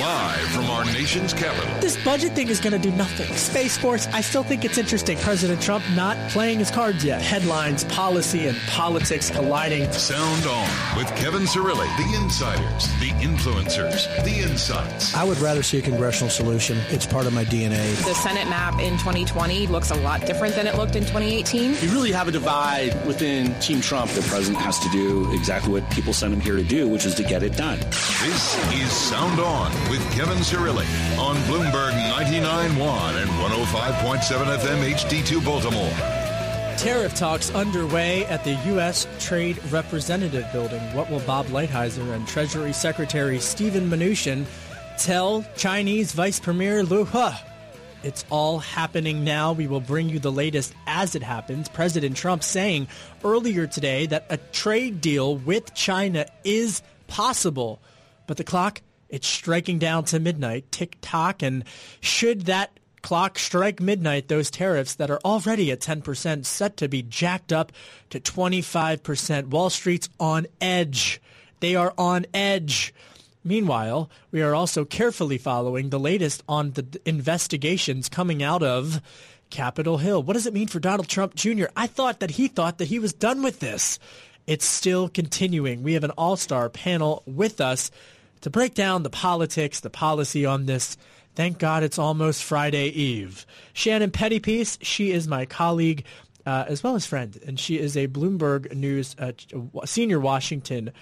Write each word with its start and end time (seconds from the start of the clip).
Live 0.00 0.48
from 0.48 0.66
our 0.66 0.84
nation's 0.84 1.32
capital. 1.32 1.80
This 1.80 1.96
budget 2.04 2.32
thing 2.32 2.48
is 2.48 2.60
going 2.60 2.74
to 2.74 2.78
do 2.78 2.94
nothing. 2.96 3.34
Space 3.34 3.78
Force, 3.78 4.06
I 4.08 4.20
still 4.20 4.42
think 4.42 4.62
it's 4.62 4.76
interesting. 4.76 5.16
President 5.18 5.62
Trump 5.62 5.82
not 5.94 6.18
playing 6.28 6.58
his 6.58 6.70
cards 6.70 7.02
yet. 7.02 7.22
Headlines, 7.22 7.84
policy, 7.84 8.46
and 8.46 8.58
politics 8.66 9.30
colliding. 9.30 9.90
Sound 9.92 10.46
On 10.46 10.98
with 10.98 11.08
Kevin 11.16 11.44
Cirilli. 11.44 11.88
The 11.96 12.22
insiders, 12.22 12.88
the 13.00 13.08
influencers, 13.24 14.06
the 14.22 14.42
insights. 14.42 15.14
I 15.14 15.24
would 15.24 15.38
rather 15.38 15.62
see 15.62 15.78
a 15.78 15.82
congressional 15.82 16.28
solution. 16.28 16.76
It's 16.90 17.06
part 17.06 17.24
of 17.24 17.32
my 17.32 17.46
DNA. 17.46 17.94
The 18.04 18.14
Senate 18.16 18.50
map 18.50 18.78
in 18.78 18.98
2020 18.98 19.66
looks 19.68 19.92
a 19.92 19.96
lot 19.96 20.26
different 20.26 20.56
than 20.56 20.66
it 20.66 20.76
looked 20.76 20.96
in 20.96 21.04
2018. 21.04 21.70
You 21.70 21.90
really 21.90 22.12
have 22.12 22.28
a 22.28 22.32
divide 22.32 23.06
within 23.06 23.58
Team 23.60 23.80
Trump. 23.80 24.10
The 24.10 24.20
president 24.22 24.62
has 24.62 24.78
to 24.80 24.90
do 24.90 25.32
exactly 25.32 25.72
what 25.72 25.90
people 25.90 26.12
sent 26.12 26.34
him 26.34 26.40
here 26.40 26.56
to 26.56 26.64
do, 26.64 26.86
which 26.86 27.06
is 27.06 27.14
to 27.14 27.22
get 27.22 27.42
it 27.42 27.56
done. 27.56 27.78
This 28.20 28.74
is 28.74 28.92
Sound 28.92 29.40
On 29.40 29.72
with 29.90 30.00
Kevin 30.12 30.38
Cirilli 30.38 30.86
on 31.18 31.36
Bloomberg 31.44 31.92
99.1 31.92 33.22
and 33.22 33.30
105.7 33.30 34.58
FM 34.58 34.92
HD2 34.92 35.44
Baltimore. 35.44 35.90
Tariff 36.78 37.14
talks 37.14 37.50
underway 37.50 38.26
at 38.26 38.44
the 38.44 38.54
U.S. 38.66 39.06
Trade 39.18 39.58
Representative 39.70 40.46
Building. 40.52 40.80
What 40.94 41.10
will 41.10 41.20
Bob 41.20 41.46
Lighthizer 41.46 42.14
and 42.14 42.28
Treasury 42.28 42.72
Secretary 42.72 43.38
Steven 43.38 43.88
Mnuchin 43.88 44.44
tell 44.98 45.44
Chinese 45.56 46.12
Vice 46.12 46.38
Premier 46.38 46.82
Liu 46.82 47.04
He? 47.04 47.30
It's 48.02 48.24
all 48.30 48.58
happening 48.58 49.24
now. 49.24 49.52
We 49.52 49.66
will 49.66 49.80
bring 49.80 50.08
you 50.08 50.18
the 50.18 50.30
latest 50.30 50.74
as 50.86 51.14
it 51.14 51.22
happens. 51.22 51.68
President 51.68 52.16
Trump 52.16 52.42
saying 52.42 52.88
earlier 53.24 53.66
today 53.66 54.06
that 54.06 54.26
a 54.30 54.36
trade 54.36 55.00
deal 55.00 55.36
with 55.36 55.74
China 55.74 56.26
is 56.44 56.82
possible. 57.08 57.80
But 58.26 58.36
the 58.36 58.44
clock, 58.44 58.82
it's 59.08 59.26
striking 59.26 59.78
down 59.78 60.04
to 60.06 60.20
midnight, 60.20 60.70
tick 60.72 60.98
tock. 61.00 61.42
And 61.42 61.64
should 62.00 62.42
that 62.46 62.78
clock 63.02 63.38
strike 63.38 63.80
midnight, 63.80 64.26
those 64.26 64.50
tariffs 64.50 64.96
that 64.96 65.10
are 65.10 65.20
already 65.24 65.70
at 65.70 65.80
10% 65.80 66.44
set 66.44 66.76
to 66.76 66.88
be 66.88 67.02
jacked 67.02 67.52
up 67.52 67.70
to 68.10 68.18
25%. 68.18 69.46
Wall 69.46 69.70
Street's 69.70 70.08
on 70.18 70.46
edge. 70.60 71.20
They 71.60 71.76
are 71.76 71.94
on 71.96 72.26
edge. 72.34 72.92
Meanwhile, 73.44 74.10
we 74.32 74.42
are 74.42 74.56
also 74.56 74.84
carefully 74.84 75.38
following 75.38 75.90
the 75.90 76.00
latest 76.00 76.42
on 76.48 76.72
the 76.72 77.00
investigations 77.04 78.08
coming 78.08 78.42
out 78.42 78.64
of 78.64 79.00
Capitol 79.50 79.98
Hill. 79.98 80.20
What 80.24 80.32
does 80.32 80.48
it 80.48 80.52
mean 80.52 80.66
for 80.66 80.80
Donald 80.80 81.06
Trump 81.06 81.36
Jr.? 81.36 81.66
I 81.76 81.86
thought 81.86 82.18
that 82.18 82.32
he 82.32 82.48
thought 82.48 82.78
that 82.78 82.88
he 82.88 82.98
was 82.98 83.12
done 83.12 83.40
with 83.40 83.60
this. 83.60 84.00
It's 84.48 84.66
still 84.66 85.08
continuing. 85.08 85.84
We 85.84 85.92
have 85.92 86.02
an 86.02 86.10
all-star 86.10 86.68
panel 86.70 87.22
with 87.24 87.60
us 87.60 87.92
to 88.42 88.50
break 88.50 88.74
down 88.74 89.02
the 89.02 89.10
politics, 89.10 89.80
the 89.80 89.90
policy 89.90 90.44
on 90.46 90.66
this. 90.66 90.96
Thank 91.34 91.58
God 91.58 91.82
it's 91.82 91.98
almost 91.98 92.42
Friday 92.42 92.88
Eve. 92.88 93.46
Shannon 93.72 94.10
Pettypiece, 94.10 94.78
she 94.80 95.12
is 95.12 95.28
my 95.28 95.44
colleague 95.46 96.04
uh, 96.46 96.64
as 96.68 96.82
well 96.82 96.94
as 96.94 97.04
friend, 97.04 97.38
and 97.46 97.58
she 97.58 97.78
is 97.78 97.96
a 97.96 98.06
Bloomberg 98.06 98.74
News 98.74 99.16
uh, 99.18 99.32
senior 99.84 100.20
Washington 100.20 100.92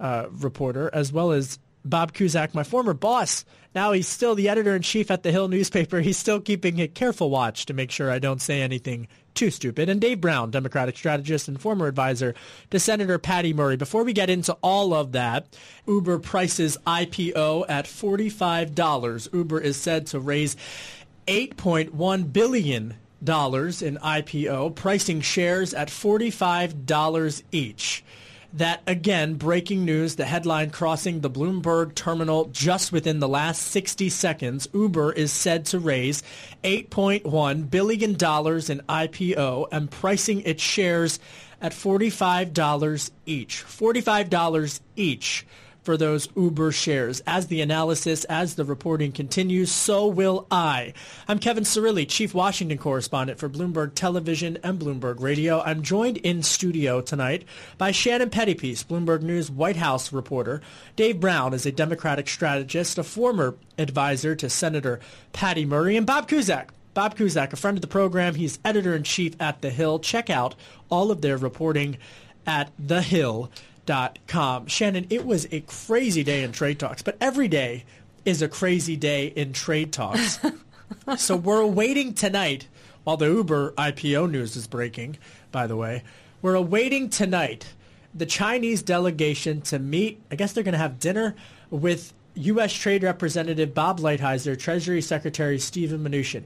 uh, 0.00 0.26
reporter, 0.30 0.90
as 0.92 1.12
well 1.12 1.30
as 1.30 1.58
Bob 1.88 2.12
Cusack, 2.12 2.54
my 2.54 2.62
former 2.62 2.94
boss. 2.94 3.44
Now 3.74 3.92
he's 3.92 4.08
still 4.08 4.34
the 4.34 4.48
editor-in-chief 4.48 5.10
at 5.10 5.22
the 5.22 5.30
Hill 5.30 5.48
newspaper. 5.48 6.00
He's 6.00 6.16
still 6.16 6.40
keeping 6.40 6.80
a 6.80 6.88
careful 6.88 7.30
watch 7.30 7.66
to 7.66 7.74
make 7.74 7.90
sure 7.90 8.10
I 8.10 8.18
don't 8.18 8.42
say 8.42 8.62
anything 8.62 9.08
too 9.34 9.50
stupid. 9.50 9.88
And 9.88 10.00
Dave 10.00 10.20
Brown, 10.20 10.50
Democratic 10.50 10.96
strategist 10.96 11.48
and 11.48 11.60
former 11.60 11.86
advisor 11.86 12.34
to 12.70 12.80
Senator 12.80 13.18
Patty 13.18 13.52
Murray. 13.52 13.76
Before 13.76 14.04
we 14.04 14.12
get 14.12 14.30
into 14.30 14.54
all 14.62 14.92
of 14.92 15.12
that, 15.12 15.56
Uber 15.86 16.18
prices 16.18 16.76
IPO 16.86 17.66
at 17.68 17.84
$45. 17.84 19.32
Uber 19.32 19.60
is 19.60 19.76
said 19.76 20.06
to 20.08 20.18
raise 20.18 20.56
8.1 21.26 22.32
billion 22.32 22.94
dollars 23.22 23.82
in 23.82 23.96
IPO, 23.96 24.74
pricing 24.74 25.20
shares 25.20 25.74
at 25.74 25.88
$45 25.88 27.42
each. 27.52 28.04
That 28.54 28.82
again, 28.86 29.34
breaking 29.34 29.84
news, 29.84 30.16
the 30.16 30.24
headline 30.24 30.70
crossing 30.70 31.20
the 31.20 31.28
Bloomberg 31.28 31.94
terminal 31.94 32.46
just 32.46 32.92
within 32.92 33.20
the 33.20 33.28
last 33.28 33.60
60 33.62 34.08
seconds. 34.08 34.66
Uber 34.72 35.12
is 35.12 35.30
said 35.30 35.66
to 35.66 35.78
raise 35.78 36.22
$8.1 36.64 37.70
billion 37.70 38.10
in 38.12 38.16
IPO 38.16 39.68
and 39.70 39.90
pricing 39.90 40.40
its 40.42 40.62
shares 40.62 41.20
at 41.60 41.72
$45 41.72 43.10
each. 43.26 43.64
$45 43.64 44.80
each 44.96 45.46
for 45.88 45.96
those 45.96 46.28
Uber 46.36 46.70
shares. 46.70 47.22
As 47.26 47.46
the 47.46 47.62
analysis, 47.62 48.24
as 48.24 48.56
the 48.56 48.64
reporting 48.66 49.10
continues, 49.10 49.72
so 49.72 50.06
will 50.06 50.46
I. 50.50 50.92
I'm 51.26 51.38
Kevin 51.38 51.64
Cirilli, 51.64 52.06
Chief 52.06 52.34
Washington 52.34 52.76
Correspondent 52.76 53.38
for 53.38 53.48
Bloomberg 53.48 53.94
Television 53.94 54.58
and 54.62 54.78
Bloomberg 54.78 55.18
Radio. 55.18 55.62
I'm 55.62 55.82
joined 55.82 56.18
in 56.18 56.42
studio 56.42 57.00
tonight 57.00 57.46
by 57.78 57.90
Shannon 57.90 58.28
Pettypiece, 58.28 58.84
Bloomberg 58.84 59.22
News 59.22 59.50
White 59.50 59.76
House 59.76 60.12
reporter. 60.12 60.60
Dave 60.94 61.20
Brown 61.20 61.54
is 61.54 61.64
a 61.64 61.72
Democratic 61.72 62.28
strategist, 62.28 62.98
a 62.98 63.02
former 63.02 63.54
advisor 63.78 64.36
to 64.36 64.50
Senator 64.50 65.00
Patty 65.32 65.64
Murray, 65.64 65.96
and 65.96 66.06
Bob 66.06 66.28
Cusack, 66.28 66.68
Bob 66.92 67.16
Cusack, 67.16 67.54
a 67.54 67.56
friend 67.56 67.78
of 67.78 67.80
the 67.80 67.86
program. 67.86 68.34
He's 68.34 68.58
editor-in-chief 68.62 69.40
at 69.40 69.62
The 69.62 69.70
Hill. 69.70 70.00
Check 70.00 70.28
out 70.28 70.54
all 70.90 71.10
of 71.10 71.22
their 71.22 71.38
reporting 71.38 71.96
at 72.46 72.72
The 72.78 73.00
Hill 73.00 73.50
com. 74.26 74.66
Shannon, 74.66 75.06
it 75.10 75.24
was 75.24 75.46
a 75.50 75.60
crazy 75.60 76.22
day 76.22 76.42
in 76.42 76.52
trade 76.52 76.78
talks, 76.78 77.02
but 77.02 77.16
every 77.20 77.48
day 77.48 77.84
is 78.24 78.42
a 78.42 78.48
crazy 78.48 78.96
day 78.96 79.26
in 79.28 79.52
trade 79.52 79.92
talks. 79.92 80.38
so 81.16 81.36
we're 81.36 81.60
awaiting 81.60 82.14
tonight, 82.14 82.68
while 83.04 83.16
the 83.16 83.26
Uber 83.26 83.72
IPO 83.72 84.30
news 84.30 84.56
is 84.56 84.66
breaking, 84.66 85.18
by 85.50 85.66
the 85.66 85.76
way, 85.76 86.02
we're 86.42 86.54
awaiting 86.54 87.10
tonight 87.10 87.66
the 88.14 88.26
Chinese 88.26 88.82
delegation 88.82 89.60
to 89.62 89.78
meet. 89.78 90.20
I 90.30 90.36
guess 90.36 90.52
they're 90.52 90.64
going 90.64 90.72
to 90.72 90.78
have 90.78 90.98
dinner 90.98 91.34
with 91.70 92.12
U.S. 92.34 92.72
Trade 92.72 93.02
Representative 93.02 93.74
Bob 93.74 94.00
Lighthizer, 94.00 94.58
Treasury 94.58 95.00
Secretary 95.00 95.58
Steven 95.58 96.04
Mnuchin. 96.04 96.44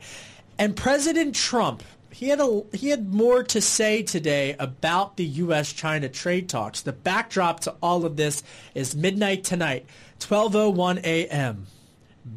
And 0.59 0.77
President 0.77 1.35
Trump 1.35 1.83
he 2.13 2.29
had 2.29 2.41
a 2.41 2.63
he 2.73 2.91
had 2.91 3.13
more 3.13 3.43
to 3.43 3.61
say 3.61 4.03
today 4.03 4.55
about 4.59 5.17
the 5.17 5.25
U.S. 5.25 5.73
China 5.73 6.09
trade 6.09 6.49
talks. 6.49 6.83
The 6.83 6.93
backdrop 6.93 7.61
to 7.61 7.75
all 7.83 8.05
of 8.05 8.17
this 8.17 8.43
is 8.75 8.95
midnight 8.95 9.45
tonight, 9.45 9.87
12:01 10.21 11.03
a.m. 11.05 11.67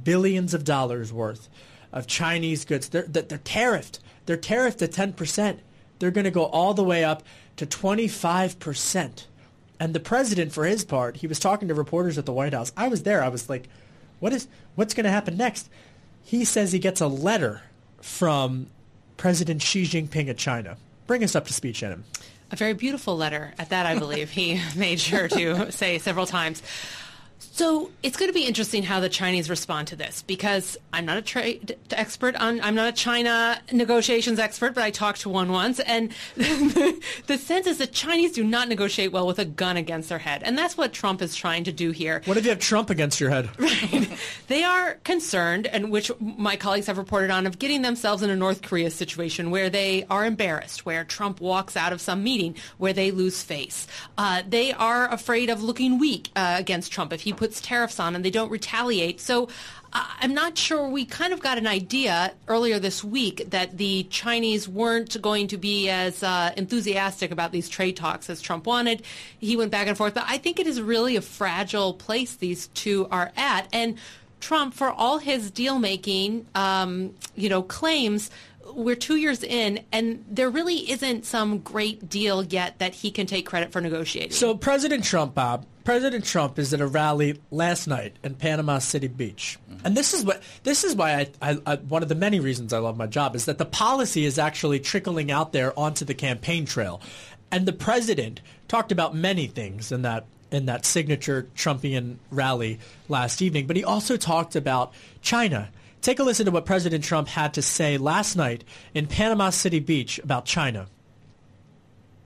Billions 0.03 0.53
of 0.53 0.63
dollars 0.63 1.12
worth 1.12 1.50
of 1.91 2.08
Chinese 2.08 2.66
goods. 2.66 2.90
They're 2.90 3.03
they're 3.03 3.38
tariffed. 3.38 4.00
They're 4.25 4.38
tariffed 4.38 4.81
at 4.81 4.94
10 4.94 5.13
percent. 5.13 5.59
They're 6.00 6.12
going 6.12 6.25
to 6.25 6.31
go 6.31 6.46
all 6.46 6.74
the 6.74 6.84
way 6.84 7.03
up 7.03 7.24
to 7.57 7.66
25 7.66 8.59
percent. 8.59 9.28
And 9.78 9.94
the 9.94 10.00
president, 10.00 10.53
for 10.53 10.66
his 10.66 10.86
part, 10.86 11.18
he 11.18 11.28
was 11.28 11.40
talking 11.40 11.68
to 11.68 11.74
reporters 11.74 12.18
at 12.18 12.25
the 12.25 12.34
White 12.34 12.53
House. 12.53 12.72
I 12.78 12.88
was 12.88 13.03
there. 13.03 13.22
I 13.22 13.28
was 13.28 13.50
like, 13.50 13.68
"What 14.19 14.31
is 14.31 14.47
what's 14.75 14.94
going 14.94 15.03
to 15.03 15.12
happen 15.12 15.36
next?" 15.36 15.69
He 16.24 16.45
says 16.45 16.72
he 16.72 16.80
gets 16.80 17.01
a 17.01 17.07
letter 17.07 17.62
from 18.01 18.68
President 19.17 19.62
Xi 19.62 19.83
Jinping 19.83 20.29
of 20.29 20.38
China. 20.38 20.77
Bring 21.07 21.23
us 21.23 21.35
up 21.35 21.45
to 21.47 21.53
speed, 21.53 21.75
Shannon. 21.75 22.03
A 22.51 22.56
very 22.56 22.73
beautiful 22.73 23.17
letter 23.17 23.53
at 23.57 23.69
that, 23.69 23.85
I 23.85 23.97
believe. 23.97 24.31
he 24.31 24.62
made 24.75 25.00
sure 25.00 25.27
to 25.29 25.71
say 25.71 25.97
several 25.97 26.25
times. 26.25 26.62
So 27.40 27.92
it's 28.04 28.18
going 28.18 28.30
to 28.30 28.34
be 28.34 28.46
interesting 28.46 28.84
how 28.84 29.00
the 29.00 29.10
Chinese 29.10 29.50
respond 29.50 29.88
to 29.90 29.96
this 29.96 30.24
because 30.24 30.78
I'm 30.92 31.06
not 31.06 31.18
a 31.18 31.22
trade 31.22 31.78
expert 31.92 32.36
on, 32.36 32.60
I'm 32.62 32.76
not 32.76 32.90
a 32.90 32.92
China 32.92 33.62
negotiations 33.72 34.40
expert, 34.40 34.74
but 34.74 34.84
I 34.84 34.92
talked 34.92 35.22
to 35.22 35.30
one 35.30 35.52
once. 35.52 35.80
And 35.80 36.12
the 36.36 37.38
sense 37.38 37.68
is 37.68 37.78
that 37.78 37.94
Chinese 37.94 38.34
do 38.34 38.44
not 38.44 38.68
negotiate 38.68 39.12
well 39.12 39.26
with 39.26 39.40
a 39.40 39.46
gun 39.46 39.78
against 39.78 40.10
their 40.10 40.20
head. 40.20 40.44
And 40.44 40.58
that's 40.58 40.78
what 40.78 40.92
Trump 40.94 41.22
is 41.22 41.36
trying 41.36 41.64
to 41.66 41.72
do 41.72 41.92
here. 41.92 42.22
What 42.26 42.38
if 42.38 42.44
you 42.44 42.50
have 42.50 42.60
Trump 42.60 42.90
against 42.90 43.20
your 43.20 43.30
head? 43.30 43.50
Right. 43.66 44.18
they 44.48 44.64
are 44.64 44.96
concerned, 45.04 45.66
and 45.68 45.92
which 45.92 46.12
my 46.20 46.56
colleagues 46.56 46.86
have 46.88 46.98
reported 46.98 47.32
on, 47.32 47.48
of 47.48 47.58
getting 47.58 47.82
themselves 47.82 48.22
in 48.22 48.30
a 48.30 48.36
North 48.36 48.62
Korea 48.62 48.92
situation 48.92 49.50
where 49.50 49.70
they 49.70 50.06
are 50.10 50.24
embarrassed, 50.24 50.86
where 50.86 51.04
Trump 51.04 51.42
walks 51.42 51.76
out 51.76 51.92
of 51.92 52.00
some 52.00 52.24
meeting, 52.24 52.56
where 52.78 52.94
they 52.94 53.12
lose 53.12 53.42
face. 53.42 53.88
Uh, 54.18 54.44
they 54.48 54.72
are 54.72 55.12
afraid 55.12 55.50
of 55.50 55.64
looking 55.64 55.98
weak 56.00 56.30
uh, 56.36 56.56
against 56.58 56.92
Trump 56.92 57.12
if 57.12 57.25
he 57.25 57.33
puts 57.33 57.60
tariffs 57.60 58.00
on 58.00 58.16
and 58.16 58.24
they 58.24 58.30
don't 58.30 58.50
retaliate. 58.50 59.19
So 59.19 59.50
I'm 59.92 60.33
not 60.33 60.57
sure. 60.57 60.88
We 60.88 61.06
kind 61.06 61.33
of 61.33 61.42
got 61.42 61.57
an 61.57 61.68
idea 61.68 62.33
earlier 62.48 62.80
this 62.80 63.04
week 63.04 63.50
that 63.50 63.77
the 63.77 64.04
Chinese 64.04 64.68
weren't 64.68 65.22
going 65.22 65.48
to 65.48 65.57
be 65.57 65.89
as 65.89 66.22
uh, 66.22 66.54
enthusiastic 66.56 67.31
about 67.31 67.51
these 67.51 67.69
trade 67.69 67.95
talks 67.95 68.30
as 68.30 68.42
Trump 68.42 68.68
wanted. 68.68 69.04
He 69.39 69.56
went 69.57 69.72
back 69.72 69.88
and 69.88 69.98
forth, 69.98 70.13
but 70.13 70.25
I 70.27 70.38
think 70.38 70.60
it 70.60 70.68
is 70.68 70.81
really 70.81 71.16
a 71.16 71.22
fragile 71.22 71.94
place 71.94 72.36
these 72.36 72.68
two 72.68 73.07
are 73.10 73.31
at. 73.36 73.68
And 73.74 73.98
Trump, 74.42 74.74
for 74.74 74.92
all 74.92 75.18
his 75.18 75.50
deal 75.50 75.80
making, 75.80 76.45
um, 76.54 77.16
you 77.36 77.50
know, 77.50 77.63
claims, 77.63 78.30
we're 78.73 78.95
two 78.95 79.15
years 79.15 79.44
in, 79.44 79.83
and 79.91 80.25
there 80.29 80.50
really 80.50 80.89
isn't 80.89 81.25
some 81.25 81.59
great 81.59 82.09
deal 82.09 82.44
yet 82.44 82.79
that 82.79 82.95
he 82.95 83.12
can 83.12 83.25
take 83.25 83.45
credit 83.45 83.71
for 83.71 83.81
negotiating. 83.81 84.31
So 84.31 84.56
President 84.56 85.03
Trump, 85.03 85.35
Bob, 85.35 85.65
President 85.83 86.25
Trump 86.25 86.57
is 86.57 86.73
at 86.73 86.81
a 86.81 86.88
rally 86.88 87.39
last 87.51 87.88
night 87.88 88.15
in 88.23 88.35
Panama 88.35 88.79
City 88.79 89.07
Beach, 89.07 89.59
mm-hmm. 89.69 89.85
and 89.85 89.95
this 89.95 90.13
is 90.13 90.23
what 90.23 90.41
this 90.63 90.83
is 90.83 90.95
why 90.95 91.13
I, 91.13 91.51
I, 91.51 91.57
I, 91.65 91.75
one 91.75 92.01
of 92.01 92.09
the 92.09 92.15
many 92.15 92.39
reasons 92.39 92.73
I 92.73 92.79
love 92.79 92.97
my 92.97 93.07
job 93.07 93.35
is 93.35 93.45
that 93.45 93.57
the 93.57 93.65
policy 93.65 94.25
is 94.25 94.39
actually 94.39 94.79
trickling 94.79 95.31
out 95.31 95.53
there 95.53 95.77
onto 95.77 96.03
the 96.03 96.15
campaign 96.15 96.65
trail, 96.65 97.01
and 97.51 97.65
the 97.65 97.73
president 97.73 98.41
talked 98.67 98.91
about 98.91 99.15
many 99.15 99.47
things 99.47 99.91
in 99.91 100.01
that 100.01 100.25
in 100.51 100.65
that 100.65 100.85
signature 100.85 101.47
Trumpian 101.56 102.17
rally 102.31 102.79
last 103.09 103.41
evening, 103.41 103.67
but 103.67 103.75
he 103.75 103.83
also 103.83 104.17
talked 104.17 104.56
about 104.56 104.94
China 105.21 105.69
Take 106.06 106.19
a 106.19 106.24
listen 106.24 106.46
to 106.46 106.52
what 106.52 106.68
President 106.68 107.04
Trump 107.04 107.28
had 107.28 107.56
to 107.56 107.63
say 107.63 107.98
last 107.98 108.36
night 108.36 108.63
in 108.94 109.07
Panama 109.07 109.50
City 109.50 109.80
Beach 109.80 110.19
about 110.19 110.46
China. 110.46 110.86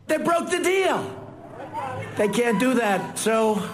They 0.08 0.18
broke 0.18 0.50
the 0.50 0.62
deal. 0.62 1.31
They 2.18 2.28
can't 2.28 2.60
do 2.60 2.74
that. 2.74 3.18
So 3.18 3.66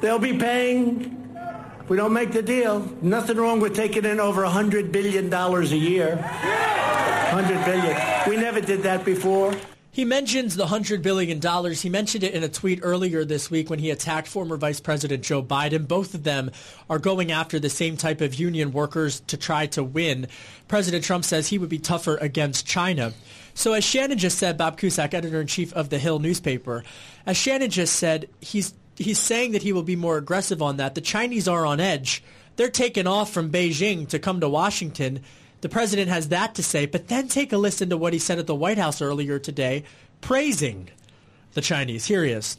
they'll 0.00 0.20
be 0.20 0.38
paying. 0.38 1.34
If 1.80 1.90
we 1.90 1.96
don't 1.96 2.12
make 2.12 2.30
the 2.30 2.42
deal, 2.44 2.88
nothing 3.02 3.36
wrong 3.36 3.58
with 3.58 3.74
taking 3.74 4.04
in 4.04 4.20
over 4.20 4.42
$100 4.42 4.92
billion 4.92 5.34
a 5.34 5.62
year. 5.64 6.14
100 6.14 7.64
billion. 7.64 8.28
We 8.28 8.36
never 8.36 8.60
did 8.60 8.84
that 8.84 9.04
before. 9.04 9.52
He 9.94 10.04
mentions 10.04 10.56
the 10.56 10.66
$100 10.66 11.02
billion. 11.02 11.40
He 11.72 11.88
mentioned 11.88 12.24
it 12.24 12.34
in 12.34 12.42
a 12.42 12.48
tweet 12.48 12.80
earlier 12.82 13.24
this 13.24 13.48
week 13.48 13.70
when 13.70 13.78
he 13.78 13.90
attacked 13.90 14.26
former 14.26 14.56
Vice 14.56 14.80
President 14.80 15.22
Joe 15.22 15.40
Biden. 15.40 15.86
Both 15.86 16.14
of 16.14 16.24
them 16.24 16.50
are 16.90 16.98
going 16.98 17.30
after 17.30 17.60
the 17.60 17.70
same 17.70 17.96
type 17.96 18.20
of 18.20 18.34
union 18.34 18.72
workers 18.72 19.20
to 19.28 19.36
try 19.36 19.66
to 19.66 19.84
win. 19.84 20.26
President 20.66 21.04
Trump 21.04 21.24
says 21.24 21.46
he 21.46 21.58
would 21.58 21.68
be 21.68 21.78
tougher 21.78 22.16
against 22.16 22.66
China. 22.66 23.12
So 23.54 23.72
as 23.72 23.84
Shannon 23.84 24.18
just 24.18 24.36
said, 24.36 24.58
Bob 24.58 24.78
Cusack, 24.78 25.14
editor-in-chief 25.14 25.72
of 25.74 25.90
The 25.90 26.00
Hill 26.00 26.18
newspaper, 26.18 26.82
as 27.24 27.36
Shannon 27.36 27.70
just 27.70 27.94
said, 27.94 28.28
he's, 28.40 28.74
he's 28.96 29.20
saying 29.20 29.52
that 29.52 29.62
he 29.62 29.72
will 29.72 29.84
be 29.84 29.94
more 29.94 30.16
aggressive 30.16 30.60
on 30.60 30.78
that. 30.78 30.96
The 30.96 31.02
Chinese 31.02 31.46
are 31.46 31.64
on 31.64 31.78
edge. 31.78 32.20
They're 32.56 32.68
taking 32.68 33.06
off 33.06 33.32
from 33.32 33.52
Beijing 33.52 34.08
to 34.08 34.18
come 34.18 34.40
to 34.40 34.48
Washington. 34.48 35.22
The 35.64 35.70
president 35.70 36.10
has 36.10 36.28
that 36.28 36.54
to 36.56 36.62
say, 36.62 36.84
but 36.84 37.08
then 37.08 37.26
take 37.26 37.50
a 37.50 37.56
listen 37.56 37.88
to 37.88 37.96
what 37.96 38.12
he 38.12 38.18
said 38.18 38.38
at 38.38 38.46
the 38.46 38.54
White 38.54 38.76
House 38.76 39.00
earlier 39.00 39.38
today, 39.38 39.84
praising 40.20 40.90
the 41.54 41.62
Chinese. 41.62 42.04
Here 42.04 42.22
he 42.22 42.32
is. 42.32 42.58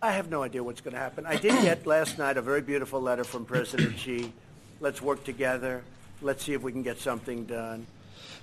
I 0.00 0.12
have 0.12 0.30
no 0.30 0.44
idea 0.44 0.62
what's 0.62 0.80
going 0.80 0.94
to 0.94 1.00
happen. 1.00 1.26
I 1.26 1.34
did 1.34 1.60
get 1.62 1.88
last 1.88 2.16
night 2.16 2.36
a 2.36 2.40
very 2.40 2.62
beautiful 2.62 3.00
letter 3.00 3.24
from 3.24 3.44
President 3.44 3.98
Xi. 3.98 4.32
Let's 4.78 5.02
work 5.02 5.24
together. 5.24 5.82
Let's 6.22 6.44
see 6.44 6.52
if 6.52 6.62
we 6.62 6.70
can 6.70 6.84
get 6.84 7.00
something 7.00 7.46
done. 7.46 7.84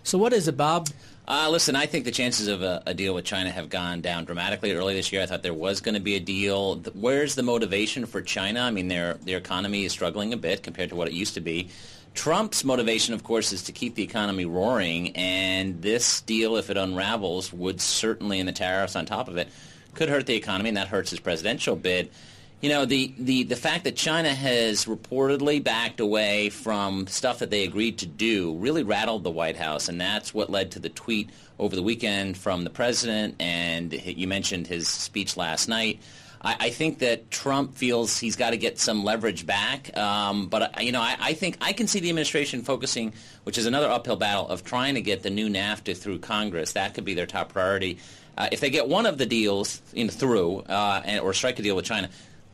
So 0.03 0.17
what 0.17 0.33
is 0.33 0.49
it, 0.49 0.57
Bob? 0.57 0.89
Uh, 1.25 1.47
listen, 1.49 1.77
I 1.77 1.85
think 1.85 2.03
the 2.03 2.11
chances 2.11 2.49
of 2.49 2.61
a, 2.63 2.83
a, 2.85 2.93
deal 2.93 3.13
with 3.13 3.23
China 3.23 3.51
have 3.51 3.69
gone 3.69 4.01
down 4.01 4.25
dramatically. 4.25 4.73
Early 4.73 4.95
this 4.95 5.13
year, 5.13 5.21
I 5.21 5.27
thought 5.27 5.43
there 5.43 5.53
was 5.53 5.79
going 5.79 5.95
to 5.95 6.01
be 6.01 6.15
a 6.15 6.19
deal. 6.19 6.75
Where's 6.93 7.35
the 7.35 7.43
motivation 7.43 8.05
for 8.05 8.21
China? 8.21 8.59
I 8.59 8.71
mean, 8.71 8.89
their 8.89 9.13
their 9.13 9.37
economy 9.37 9.85
is 9.85 9.93
struggling 9.93 10.33
a 10.33 10.37
bit 10.37 10.61
compared 10.61 10.89
to 10.89 10.95
what 10.97 11.07
it 11.07 11.13
used 11.13 11.35
to 11.35 11.41
be. 11.41 11.69
Trump's 12.13 12.63
motivation, 12.63 13.13
of 13.13 13.23
course, 13.23 13.53
is 13.53 13.63
to 13.63 13.71
keep 13.71 13.95
the 13.95 14.03
economy 14.03 14.45
roaring, 14.45 15.15
and 15.15 15.81
this 15.81 16.21
deal, 16.21 16.57
if 16.57 16.69
it 16.69 16.77
unravels, 16.77 17.53
would 17.53 17.79
certainly, 17.79 18.39
and 18.39 18.47
the 18.47 18.53
tariffs 18.53 18.95
on 18.95 19.05
top 19.05 19.27
of 19.27 19.37
it, 19.37 19.47
could 19.95 20.09
hurt 20.09 20.25
the 20.25 20.35
economy, 20.35 20.69
and 20.69 20.77
that 20.77 20.87
hurts 20.87 21.09
his 21.09 21.19
presidential 21.19 21.75
bid. 21.75 22.11
You 22.59 22.69
know, 22.69 22.85
the, 22.85 23.13
the, 23.17 23.43
the 23.43 23.55
fact 23.55 23.85
that 23.85 23.95
China 23.95 24.35
has 24.35 24.85
reportedly 24.85 25.63
backed 25.63 25.99
away 25.99 26.49
from 26.49 27.07
stuff 27.07 27.39
that 27.39 27.49
they 27.49 27.63
agreed 27.63 27.97
to 27.99 28.05
do 28.05 28.55
really 28.57 28.83
rattled 28.83 29.23
the 29.23 29.31
White 29.31 29.57
House, 29.57 29.89
and 29.89 29.99
that's 29.99 30.33
what 30.33 30.49
led 30.49 30.71
to 30.71 30.79
the 30.79 30.89
tweet 30.89 31.29
over 31.57 31.75
the 31.75 31.81
weekend 31.81 32.37
from 32.37 32.63
the 32.63 32.69
president, 32.69 33.35
and 33.39 33.93
you 34.05 34.27
mentioned 34.27 34.67
his 34.67 34.87
speech 34.87 35.37
last 35.37 35.69
night. 35.69 36.01
I, 36.41 36.55
I 36.59 36.69
think 36.69 36.99
that 36.99 37.31
Trump 37.31 37.75
feels 37.75 38.17
he's 38.17 38.35
got 38.35 38.51
to 38.51 38.57
get 38.57 38.79
some 38.79 39.03
leverage 39.03 39.45
back. 39.45 39.95
Um, 39.97 40.47
but 40.47 40.77
uh, 40.77 40.81
you 40.81 40.91
know, 40.91 41.01
I, 41.01 41.15
I, 41.19 41.33
think 41.33 41.57
I 41.61 41.73
can 41.73 41.87
see 41.87 41.99
the 41.99 42.09
administration 42.09 42.61
focusing, 42.63 43.13
which 43.43 43.57
is 43.57 43.65
another 43.65 43.89
uphill 43.89 44.15
battle 44.15 44.47
of 44.47 44.63
trying 44.63 44.95
to 44.95 45.01
get 45.01 45.23
the 45.23 45.29
new 45.29 45.49
NAFTA 45.49 45.95
through 45.95 46.19
Congress. 46.19 46.73
That 46.73 46.93
could 46.93 47.05
be 47.05 47.13
their 47.13 47.27
top 47.27 47.53
priority. 47.53 47.99
Uh, 48.37 48.47
if 48.51 48.59
they 48.59 48.69
get 48.69 48.87
one 48.87 49.05
of 49.05 49.17
the 49.17 49.25
deals 49.25 49.81
know, 49.93 50.07
through 50.07 50.59
uh, 50.61 51.01
and, 51.05 51.21
or 51.21 51.33
strike 51.33 51.59
a 51.59 51.61
deal 51.61 51.75
with 51.75 51.85
China, 51.85 52.09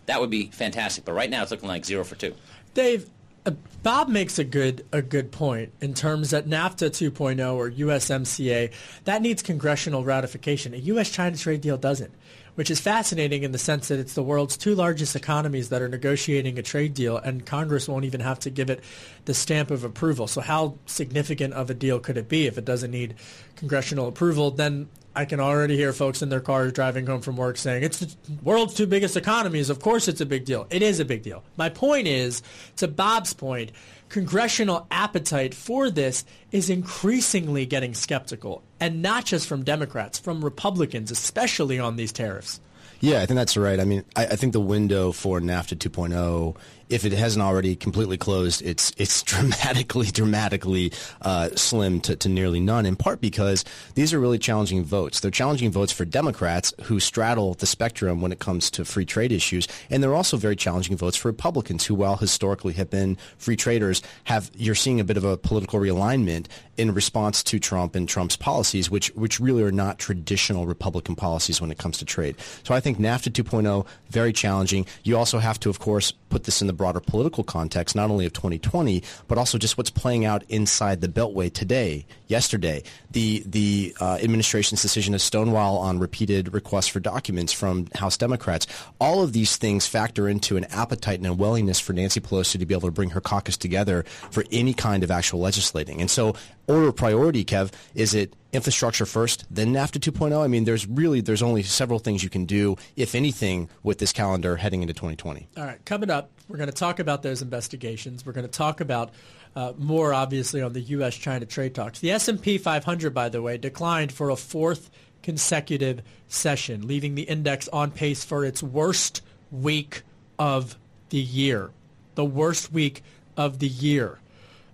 that 0.08 0.20
would 0.20 0.30
be 0.30 0.48
fantastic. 0.48 1.06
But 1.06 1.14
right 1.14 1.30
now, 1.30 1.44
it's 1.44 1.52
looking 1.52 1.70
like 1.70 1.86
zero 1.86 2.04
for 2.04 2.16
two. 2.16 2.34
Dave, 2.74 3.10
uh, 3.46 3.52
Bob 3.84 4.10
makes 4.10 4.40
a 4.40 4.44
good 4.44 4.86
a 4.92 5.02
good 5.02 5.32
point 5.32 5.72
in 5.80 5.94
terms 5.94 6.32
that 6.32 6.48
NAFTA 6.48 6.90
2.0 6.90 7.56
or 7.56 7.72
USMCA 7.72 8.74
that 9.06 9.22
needs 9.22 9.42
congressional 9.42 10.04
ratification. 10.04 10.74
A 10.74 10.78
U.S.-China 10.78 11.40
trade 11.40 11.62
deal 11.62 11.78
doesn't 11.78 12.14
which 12.58 12.72
is 12.72 12.80
fascinating 12.80 13.44
in 13.44 13.52
the 13.52 13.58
sense 13.60 13.88
that 13.88 14.00
it's 14.00 14.16
the 14.16 14.24
world's 14.24 14.58
two 14.58 14.74
largest 14.74 15.16
economies 15.16 15.70
that 15.70 15.80
are 15.80 15.88
negotiating 15.88 16.58
a 16.58 16.64
trade 16.64 16.96
deal, 16.96 17.16
and 17.16 17.46
Congress 17.46 17.88
won't 17.88 18.04
even 18.04 18.20
have 18.20 18.40
to 18.40 18.50
give 18.50 18.72
it 18.72 18.84
the 19.26 19.34
stamp 19.36 19.70
of 19.70 19.84
approval. 19.84 20.26
So 20.26 20.42
how 20.42 20.80
significant 20.88 21.54
of 21.54 21.70
a 21.70 21.76
deal 21.76 22.00
could 22.00 22.18
it 22.18 22.28
be 22.28 22.48
if 22.48 22.58
it 22.58 22.66
doesn't 22.66 22.90
need 22.90 23.14
congressional 23.58 24.08
approval? 24.08 24.50
Then 24.50 24.90
I 25.16 25.26
can 25.26 25.40
already 25.40 25.76
hear 25.76 25.94
folks 25.94 26.24
in 26.24 26.30
their 26.30 26.40
cars 26.40 26.74
driving 26.74 27.06
home 27.06 27.22
from 27.22 27.38
work 27.38 27.58
saying, 27.58 27.84
it's 27.84 28.00
the 28.00 28.16
world's 28.42 28.74
two 28.74 28.88
biggest 28.88 29.16
economies. 29.16 29.70
Of 29.70 29.80
course 29.80 30.08
it's 30.08 30.22
a 30.22 30.26
big 30.26 30.46
deal. 30.46 30.66
It 30.72 30.82
is 30.82 31.00
a 31.00 31.06
big 31.06 31.22
deal. 31.22 31.44
My 31.58 31.70
point 31.70 32.08
is, 32.08 32.42
to 32.78 32.88
Bob's 32.88 33.36
point, 33.36 33.72
congressional 34.10 34.88
appetite 34.92 35.54
for 35.54 35.90
this 35.90 36.26
is 36.52 36.70
increasingly 36.70 37.66
getting 37.66 37.94
skeptical, 37.94 38.64
and 38.80 39.02
not 39.02 39.26
just 39.26 39.48
from 39.48 39.64
Democrats, 39.64 40.20
from 40.20 40.44
Republicans, 40.44 41.12
especially 41.12 41.80
on 41.80 41.96
these 41.96 42.12
tariffs. 42.12 42.60
Yeah, 43.00 43.22
I 43.22 43.26
think 43.26 43.38
that's 43.38 43.58
right. 43.58 43.80
I 43.80 43.86
mean, 43.86 44.04
I, 44.16 44.26
I 44.26 44.36
think 44.36 44.54
the 44.54 44.60
window 44.60 45.12
for 45.12 45.40
NAFTA 45.40 45.78
2.0 45.78 46.56
if 46.90 47.06
it 47.06 47.12
hasn't 47.12 47.44
already 47.44 47.76
completely 47.76 48.18
closed, 48.18 48.62
it's 48.62 48.92
it's 48.98 49.24
dramatically, 49.32 50.08
dramatically 50.08 50.92
uh, 51.22 51.50
slim 51.56 52.02
to, 52.02 52.16
to 52.16 52.30
nearly 52.30 52.60
none. 52.60 52.86
In 52.86 52.96
part 52.96 53.22
because 53.22 53.66
these 53.96 54.14
are 54.14 54.20
really 54.20 54.40
challenging 54.40 54.84
votes. 54.84 55.20
They're 55.20 55.32
challenging 55.32 55.72
votes 55.72 55.92
for 55.92 56.06
Democrats 56.06 56.74
who 56.84 57.00
straddle 57.00 57.54
the 57.56 57.66
spectrum 57.66 58.22
when 58.22 58.32
it 58.32 58.40
comes 58.40 58.72
to 58.72 58.86
free 58.86 59.06
trade 59.06 59.32
issues, 59.32 59.68
and 59.90 60.02
they're 60.02 60.16
also 60.16 60.38
very 60.38 60.56
challenging 60.56 60.98
votes 60.98 61.18
for 61.18 61.28
Republicans 61.28 61.86
who, 61.86 61.96
while 61.96 62.18
historically 62.18 62.74
have 62.74 62.90
been 62.90 63.18
free 63.38 63.56
traders, 63.56 64.02
have 64.26 64.50
you're 64.56 64.76
seeing 64.76 65.00
a 65.00 65.04
bit 65.04 65.18
of 65.18 65.24
a 65.24 65.38
political 65.38 65.80
realignment 65.80 66.48
in 66.78 66.94
response 66.94 67.44
to 67.44 67.60
Trump 67.60 67.96
and 67.96 68.08
Trump's 68.08 68.38
policies, 68.38 68.90
which 68.90 69.10
which 69.16 69.40
really 69.40 69.64
are 69.64 69.72
not 69.72 70.00
traditional 70.00 70.66
Republican 70.66 71.16
policies 71.16 71.60
when 71.60 71.72
it 71.72 71.78
comes 71.78 71.98
to 71.98 72.06
trade. 72.06 72.36
So 72.64 72.74
I 72.74 72.80
think 72.80 72.98
NAFTA 72.98 73.32
2.0 73.32 73.86
very 74.10 74.32
challenging. 74.34 74.86
You 75.04 75.18
also 75.18 75.40
have 75.40 75.60
to, 75.62 75.70
of 75.70 75.80
course, 75.80 76.12
put 76.30 76.44
this 76.44 76.62
in 76.62 76.68
the 76.68 76.74
broader 76.78 77.00
political 77.00 77.44
context, 77.44 77.96
not 77.96 78.10
only 78.10 78.26
of 78.26 78.34
2020, 78.34 79.04
but 79.28 79.38
also 79.38 79.58
just 79.58 79.78
what's 79.78 79.90
playing 79.90 80.26
out 80.26 80.44
inside 80.50 81.02
the 81.02 81.08
Beltway 81.08 81.52
today, 81.52 82.06
yesterday. 82.28 82.84
The, 83.12 83.44
the 83.46 83.96
uh, 84.00 84.20
administration's 84.22 84.82
decision 84.82 85.14
to 85.14 85.20
stonewall 85.20 85.78
on 85.80 86.00
repeated 86.00 86.54
requests 86.54 86.88
for 86.88 87.00
documents 87.00 87.52
from 87.52 87.88
House 87.96 88.18
Democrats. 88.18 88.68
All 89.00 89.24
of 89.24 89.34
these 89.34 89.58
things 89.58 89.88
factor 89.88 90.30
into 90.30 90.58
an 90.58 90.66
appetite 90.66 91.20
and 91.20 91.28
a 91.28 91.34
willingness 91.34 91.80
for 91.80 91.94
Nancy 91.94 92.20
Pelosi 92.20 92.60
to 92.60 92.66
be 92.66 92.74
able 92.74 92.88
to 92.88 92.92
bring 92.92 93.10
her 93.12 93.22
caucus 93.22 93.58
together 93.58 94.04
for 94.32 94.46
any 94.52 94.74
kind 94.74 95.04
of 95.04 95.12
actual 95.12 95.40
legislating. 95.40 96.00
And 96.02 96.10
so 96.10 96.36
order 96.68 96.88
of 96.88 96.96
priority, 96.96 97.44
Kev, 97.46 97.72
is 97.96 98.14
it 98.14 98.34
infrastructure 98.54 99.06
first, 99.06 99.46
then 99.50 99.74
NAFTA 99.74 100.00
2.0? 100.12 100.44
I 100.44 100.48
mean, 100.48 100.66
there's 100.66 100.88
really 100.88 101.22
there's 101.22 101.42
only 101.42 101.64
several 101.64 102.00
things 102.00 102.24
you 102.24 102.30
can 102.30 102.46
do, 102.46 102.76
if 102.96 103.16
anything, 103.16 103.70
with 103.84 104.00
this 104.00 104.12
calendar 104.12 104.58
heading 104.58 104.82
into 104.82 104.94
2020. 104.94 105.48
All 105.58 105.64
right, 105.64 105.84
coming 105.86 106.10
up, 106.10 106.32
we're 106.48 106.58
going 106.58 106.70
to 106.70 106.76
talk 106.76 107.00
about 107.00 107.24
those 107.24 107.42
investigations. 107.42 108.26
We're 108.26 108.34
going 108.34 108.48
to 108.48 108.52
talk 108.52 108.80
about 108.80 109.12
uh, 109.56 109.74
more, 109.78 110.14
obviously, 110.14 110.62
on 110.62 110.74
the 110.74 110.82
U.S.-China 110.82 111.48
trade 111.48 111.76
talks. 111.76 112.00
The 112.00 112.12
S&P 112.12 112.58
500, 112.58 113.14
by 113.14 113.30
the 113.30 113.42
way, 113.42 113.58
declined 113.58 114.12
for 114.12 114.30
a 114.30 114.36
fourth 114.36 114.90
consecutive 115.24 116.02
session, 116.28 116.88
leaving 116.88 117.16
the 117.16 117.24
index 117.24 117.68
on 117.70 117.92
pace 117.92 118.24
for 118.24 118.46
its 118.46 118.64
worst 118.64 119.22
week 119.52 120.04
of 120.40 120.78
the 121.10 121.20
year. 121.20 121.72
The 122.16 122.26
worst 122.26 122.72
week 122.72 123.04
of 123.36 123.60
the 123.60 123.68
year. 123.68 124.20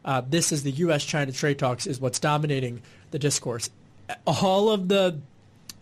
Uh, 0.05 0.21
this 0.27 0.51
is 0.51 0.63
the 0.63 0.71
U.S.-China 0.71 1.35
trade 1.35 1.59
talks 1.59 1.87
is 1.87 1.99
what's 1.99 2.19
dominating 2.19 2.81
the 3.11 3.19
discourse. 3.19 3.69
All 4.27 4.69
of 4.69 4.89
the 4.89 5.19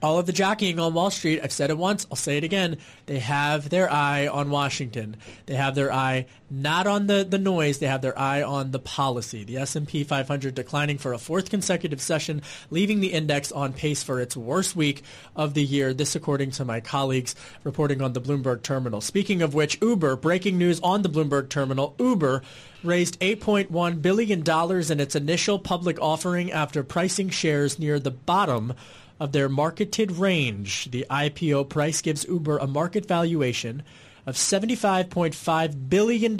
all 0.01 0.17
of 0.17 0.25
the 0.25 0.33
jockeying 0.33 0.79
on 0.79 0.93
Wall 0.93 1.11
Street, 1.11 1.41
I've 1.43 1.51
said 1.51 1.69
it 1.69 1.77
once, 1.77 2.07
I'll 2.09 2.17
say 2.17 2.37
it 2.37 2.43
again, 2.43 2.77
they 3.05 3.19
have 3.19 3.69
their 3.69 3.91
eye 3.91 4.27
on 4.27 4.49
Washington. 4.49 5.17
They 5.45 5.55
have 5.55 5.75
their 5.75 5.91
eye 5.91 6.25
not 6.49 6.87
on 6.87 7.07
the, 7.07 7.23
the 7.23 7.37
noise, 7.37 7.79
they 7.79 7.87
have 7.87 8.01
their 8.01 8.17
eye 8.17 8.41
on 8.41 8.71
the 8.71 8.79
policy. 8.79 9.43
The 9.43 9.57
S&P 9.57 10.03
500 10.03 10.55
declining 10.55 10.97
for 10.97 11.13
a 11.13 11.17
fourth 11.17 11.49
consecutive 11.49 12.01
session, 12.01 12.41
leaving 12.69 12.99
the 12.99 13.13
index 13.13 13.51
on 13.51 13.73
pace 13.73 14.03
for 14.03 14.19
its 14.19 14.35
worst 14.35 14.75
week 14.75 15.03
of 15.35 15.53
the 15.53 15.63
year. 15.63 15.93
This 15.93 16.15
according 16.15 16.51
to 16.51 16.65
my 16.65 16.79
colleagues 16.79 17.35
reporting 17.63 18.01
on 18.01 18.13
the 18.13 18.21
Bloomberg 18.21 18.63
terminal. 18.63 19.01
Speaking 19.01 19.41
of 19.41 19.53
which, 19.53 19.81
Uber, 19.81 20.15
breaking 20.17 20.57
news 20.57 20.79
on 20.81 21.03
the 21.03 21.09
Bloomberg 21.09 21.49
terminal, 21.49 21.95
Uber 21.99 22.41
raised 22.83 23.19
$8.1 23.19 24.01
billion 24.01 24.41
in 24.91 24.99
its 24.99 25.15
initial 25.15 25.59
public 25.59 26.01
offering 26.01 26.51
after 26.51 26.83
pricing 26.83 27.29
shares 27.29 27.77
near 27.77 27.99
the 27.99 28.11
bottom 28.11 28.73
of 29.21 29.31
their 29.33 29.47
marketed 29.47 30.11
range. 30.13 30.89
The 30.89 31.05
IPO 31.07 31.69
price 31.69 32.01
gives 32.01 32.25
Uber 32.25 32.57
a 32.57 32.65
market 32.65 33.05
valuation 33.05 33.83
of 34.25 34.33
$75.5 34.33 35.89
billion. 35.89 36.35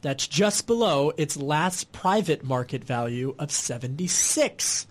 That's 0.00 0.28
just 0.28 0.68
below 0.68 1.12
its 1.16 1.36
last 1.36 1.90
private 1.90 2.44
market 2.44 2.84
value 2.84 3.34
of 3.40 3.48
$76 3.48 4.86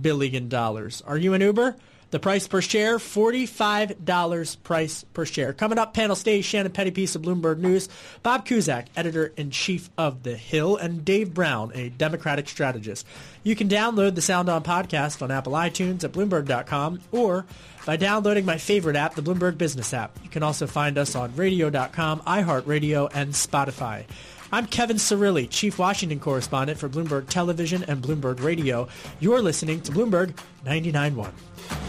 billion. 0.00 0.54
Are 0.54 1.18
you 1.18 1.34
an 1.34 1.42
Uber? 1.42 1.76
The 2.10 2.18
price 2.18 2.48
per 2.48 2.62
share, 2.62 2.96
$45 2.98 4.62
price 4.62 5.04
per 5.12 5.26
share. 5.26 5.52
Coming 5.52 5.76
up, 5.78 5.92
panel 5.92 6.16
stage, 6.16 6.46
Shannon 6.46 6.72
Pettypiece 6.72 7.14
of 7.14 7.22
Bloomberg 7.22 7.58
News, 7.58 7.90
Bob 8.22 8.46
Cusack, 8.46 8.86
editor-in-chief 8.96 9.90
of 9.98 10.22
The 10.22 10.36
Hill, 10.36 10.76
and 10.76 11.04
Dave 11.04 11.34
Brown, 11.34 11.70
a 11.74 11.90
Democratic 11.90 12.48
strategist. 12.48 13.06
You 13.42 13.54
can 13.54 13.68
download 13.68 14.14
the 14.14 14.22
Sound 14.22 14.48
On 14.48 14.62
podcast 14.62 15.20
on 15.20 15.30
Apple 15.30 15.52
iTunes 15.52 16.02
at 16.02 16.12
Bloomberg.com 16.12 17.00
or 17.12 17.44
by 17.84 17.96
downloading 17.96 18.46
my 18.46 18.56
favorite 18.56 18.96
app, 18.96 19.14
the 19.14 19.22
Bloomberg 19.22 19.58
Business 19.58 19.92
app. 19.92 20.18
You 20.22 20.30
can 20.30 20.42
also 20.42 20.66
find 20.66 20.96
us 20.96 21.14
on 21.14 21.36
Radio.com, 21.36 22.20
iHeartRadio, 22.20 23.10
and 23.12 23.32
Spotify. 23.32 24.04
I'm 24.50 24.66
Kevin 24.66 24.96
Cirilli, 24.96 25.46
Chief 25.50 25.78
Washington 25.78 26.20
Correspondent 26.20 26.78
for 26.78 26.88
Bloomberg 26.88 27.28
Television 27.28 27.84
and 27.84 28.02
Bloomberg 28.02 28.42
Radio. 28.42 28.88
You're 29.20 29.42
listening 29.42 29.82
to 29.82 29.92
Bloomberg 29.92 30.32
99.1. 30.64 31.87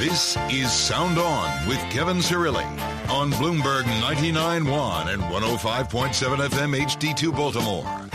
This 0.00 0.38
is 0.48 0.72
Sound 0.72 1.18
On 1.18 1.68
with 1.68 1.78
Kevin 1.90 2.20
Cirilli 2.22 2.64
on 3.10 3.30
Bloomberg 3.32 3.82
99.1 3.82 5.12
and 5.12 5.22
105.7 5.24 6.48
FM 6.48 6.86
HD2 6.86 7.36
Baltimore. 7.36 8.08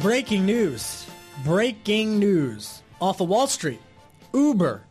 Breaking 0.00 0.46
news. 0.46 1.06
Breaking 1.44 2.18
news. 2.18 2.80
Off 3.02 3.20
of 3.20 3.28
Wall 3.28 3.46
Street, 3.48 3.82
Uber, 4.32 4.84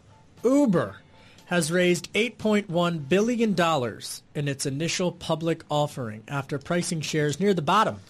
Uber 0.44 0.98
has 1.48 1.72
raised 1.72 2.14
$8.1 2.14 3.10
billion 3.10 3.56
in 4.36 4.48
its 4.48 4.68
initial 4.68 5.12
public 5.12 5.64
offering 5.72 6.22
after 6.28 6.60
pricing 6.60 7.02
shares 7.02 7.40
near 7.40 7.56
the 7.56 7.64
bottom 7.64 8.02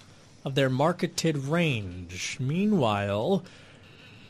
of 0.43 0.55
their 0.55 0.69
marketed 0.69 1.37
range. 1.37 2.35
Meanwhile, 2.41 3.45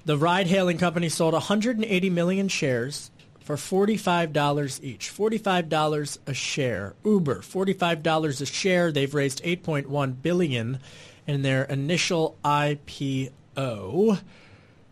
the 0.05 0.15
ride-hailing 0.15 0.77
company 0.77 1.09
sold 1.09 1.33
180 1.33 2.09
million 2.11 2.47
shares 2.47 3.09
for 3.45 3.55
$45 3.55 4.83
each. 4.83 5.13
$45 5.13 6.17
a 6.25 6.33
share. 6.33 6.95
Uber, 7.05 7.41
$45 7.41 8.41
a 8.41 8.45
share. 8.45 8.91
They've 8.91 9.13
raised 9.13 9.43
8.1 9.43 10.21
billion 10.21 10.79
in 11.27 11.43
their 11.43 11.63
initial 11.63 12.35
IPO. 12.43 14.19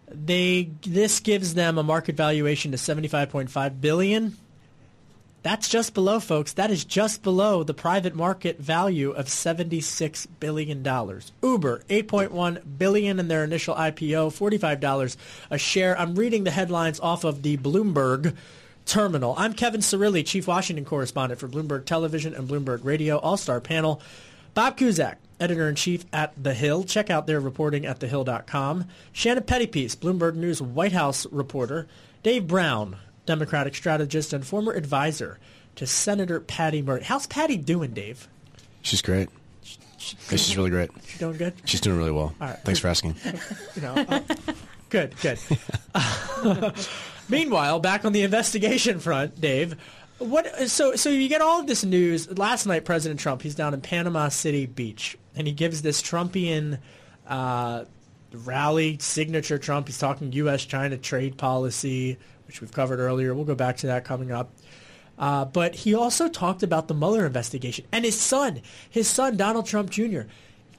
They 0.07 0.69
this 0.83 1.19
gives 1.19 1.55
them 1.55 1.79
a 1.79 1.83
market 1.83 2.15
valuation 2.15 2.71
to 2.71 2.77
75.5 2.77 3.81
billion. 3.81 4.37
That's 5.43 5.67
just 5.67 5.93
below 5.93 6.21
folks. 6.21 6.53
That 6.53 6.71
is 6.71 6.85
just 6.85 7.21
below 7.21 7.63
the 7.63 7.73
private 7.73 8.15
market 8.15 8.59
value 8.59 9.11
of 9.11 9.27
76 9.27 10.25
billion 10.25 10.83
dollars. 10.83 11.33
Uber 11.43 11.83
8.1 11.89 12.61
billion 12.77 13.19
in 13.19 13.27
their 13.27 13.43
initial 13.43 13.75
IPO, 13.75 14.31
$45 14.31 15.17
a 15.51 15.57
share. 15.57 15.99
I'm 15.99 16.15
reading 16.15 16.45
the 16.45 16.51
headlines 16.51 17.01
off 17.01 17.25
of 17.25 17.43
the 17.43 17.57
Bloomberg 17.57 18.35
terminal. 18.85 19.35
I'm 19.37 19.53
Kevin 19.53 19.81
Cirilli, 19.81 20.25
Chief 20.25 20.47
Washington 20.47 20.85
Correspondent 20.85 21.41
for 21.41 21.49
Bloomberg 21.49 21.83
Television 21.85 22.33
and 22.33 22.47
Bloomberg 22.47 22.85
Radio 22.85 23.17
All-Star 23.17 23.59
Panel. 23.59 24.01
Bob 24.53 24.77
Cusack, 24.77 25.17
editor-in-chief 25.41 26.05
at 26.13 26.41
The 26.41 26.53
Hill. 26.53 26.85
Check 26.85 27.09
out 27.09 27.27
their 27.27 27.41
reporting 27.41 27.85
at 27.85 27.99
thehill.com. 27.99 28.85
Shannon 29.11 29.43
Pettypiece, 29.43 29.97
Bloomberg 29.97 30.35
News 30.35 30.61
White 30.61 30.93
House 30.93 31.25
reporter. 31.31 31.87
Dave 32.21 32.47
Brown, 32.47 32.95
Democratic 33.25 33.75
strategist 33.75 34.33
and 34.33 34.45
former 34.45 34.73
advisor 34.73 35.39
to 35.75 35.87
Senator 35.87 36.39
Patty 36.39 36.81
Murray. 36.81 37.03
How's 37.03 37.27
Patty 37.27 37.57
doing, 37.57 37.91
Dave? 37.91 38.27
She's 38.81 39.01
great. 39.01 39.29
She, 39.61 39.77
she's 40.29 40.57
really 40.57 40.69
great. 40.69 40.91
She's 41.07 41.19
doing 41.19 41.37
good? 41.37 41.53
She's 41.65 41.81
doing 41.81 41.97
really 41.97 42.11
well. 42.11 42.35
All 42.41 42.47
right. 42.47 42.59
Thanks 42.63 42.79
for 42.79 42.89
asking. 42.89 43.15
You 43.75 43.81
know, 43.81 43.93
uh, 44.07 44.19
good, 44.89 45.15
good. 45.21 45.39
meanwhile, 47.29 47.79
back 47.79 48.05
on 48.05 48.13
the 48.13 48.21
investigation 48.21 48.99
front, 48.99 49.39
Dave, 49.39 49.75
what? 50.19 50.69
So, 50.69 50.95
so 50.95 51.09
you 51.09 51.27
get 51.27 51.41
all 51.41 51.61
of 51.61 51.67
this 51.67 51.83
news. 51.83 52.37
Last 52.37 52.65
night, 52.65 52.85
President 52.85 53.19
Trump, 53.19 53.41
he's 53.41 53.55
down 53.55 53.73
in 53.73 53.81
Panama 53.81 54.29
City 54.29 54.65
Beach, 54.65 55.17
and 55.35 55.47
he 55.47 55.53
gives 55.53 55.81
this 55.81 56.01
Trumpian 56.01 56.79
uh, 57.27 57.85
rally, 58.31 58.97
signature 58.99 59.57
Trump. 59.57 59.87
He's 59.87 59.97
talking 59.97 60.31
U.S.-China 60.31 61.01
trade 61.01 61.37
policy, 61.37 62.17
which 62.47 62.61
we've 62.61 62.71
covered 62.71 62.99
earlier. 62.99 63.33
We'll 63.33 63.45
go 63.45 63.55
back 63.55 63.77
to 63.77 63.87
that 63.87 64.05
coming 64.05 64.31
up. 64.31 64.51
Uh, 65.17 65.45
but 65.45 65.75
he 65.75 65.93
also 65.93 66.27
talked 66.27 66.63
about 66.63 66.87
the 66.87 66.93
Mueller 66.93 67.25
investigation 67.25 67.85
and 67.91 68.03
his 68.03 68.19
son, 68.19 68.61
his 68.89 69.07
son 69.07 69.37
Donald 69.37 69.65
Trump 69.65 69.89
Jr. 69.89 70.21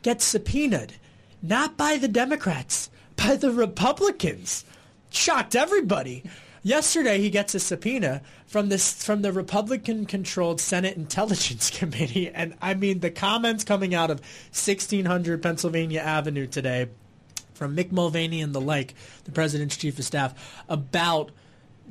gets 0.02 0.25
subpoenaed, 0.25 0.94
not 1.40 1.76
by 1.76 1.99
the 1.99 2.09
Democrats, 2.09 2.90
by 3.16 3.37
the 3.37 3.50
Republicans. 3.50 4.64
Shocked 5.11 5.54
everybody. 5.54 6.25
Yesterday, 6.64 7.21
he 7.21 7.28
gets 7.28 7.54
a 7.54 7.61
subpoena 7.61 8.23
from 8.47 8.71
this 8.71 9.04
from 9.04 9.21
the 9.21 9.33
Republican-controlled 9.33 10.61
Senate 10.61 10.97
Intelligence 10.97 11.71
Committee, 11.78 12.30
and 12.30 12.54
I 12.61 12.73
mean 12.73 13.00
the 13.00 13.11
comments 13.11 13.64
coming 13.64 13.94
out 13.94 14.11
of 14.11 14.21
1600 14.21 15.42
Pennsylvania 15.42 16.00
Avenue 16.00 16.47
today 16.47 16.88
from 17.52 17.76
Mick 17.76 17.92
Mulvaney 17.92 18.40
and 18.40 18.54
the 18.54 18.61
like, 18.61 18.94
the 19.25 19.30
president's 19.30 19.76
chief 19.76 19.99
of 19.99 20.04
staff, 20.06 20.64
about 20.68 21.30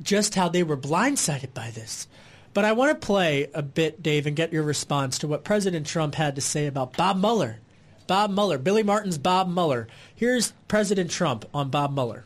just 0.02 0.34
how 0.34 0.48
they 0.48 0.62
were 0.62 0.76
blindsided 0.76 1.54
by 1.54 1.70
this. 1.70 2.06
But 2.52 2.64
I 2.64 2.72
want 2.72 3.00
to 3.00 3.06
play 3.06 3.48
a 3.52 3.62
bit, 3.62 4.02
Dave, 4.02 4.26
and 4.26 4.36
get 4.36 4.52
your 4.52 4.62
response 4.62 5.18
to 5.18 5.28
what 5.28 5.44
President 5.44 5.86
Trump 5.86 6.14
had 6.14 6.36
to 6.36 6.40
say 6.40 6.66
about 6.66 6.96
Bob 6.96 7.16
Mueller. 7.18 7.58
Bob 8.06 8.30
Mueller, 8.30 8.58
Billy 8.58 8.82
Martin's 8.82 9.18
Bob 9.18 9.48
Mueller. 9.48 9.88
Here's 10.14 10.52
President 10.68 11.10
Trump 11.10 11.46
on 11.52 11.70
Bob 11.70 11.92
Mueller. 11.94 12.24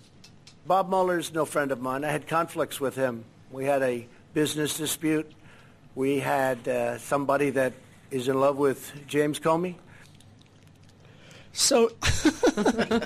Bob 0.66 0.90
Mueller's 0.90 1.32
no 1.32 1.44
friend 1.44 1.72
of 1.72 1.80
mine. 1.80 2.04
I 2.04 2.10
had 2.10 2.26
conflicts 2.26 2.78
with 2.78 2.94
him. 2.94 3.24
We 3.50 3.64
had 3.64 3.82
a 3.82 4.06
business 4.34 4.76
dispute. 4.76 5.32
We 5.94 6.18
had 6.18 6.68
uh, 6.68 6.98
somebody 6.98 7.50
that 7.50 7.72
is 8.10 8.28
in 8.28 8.38
love 8.38 8.58
with 8.58 8.92
James 9.06 9.38
Comey. 9.38 9.76
So, 11.58 11.90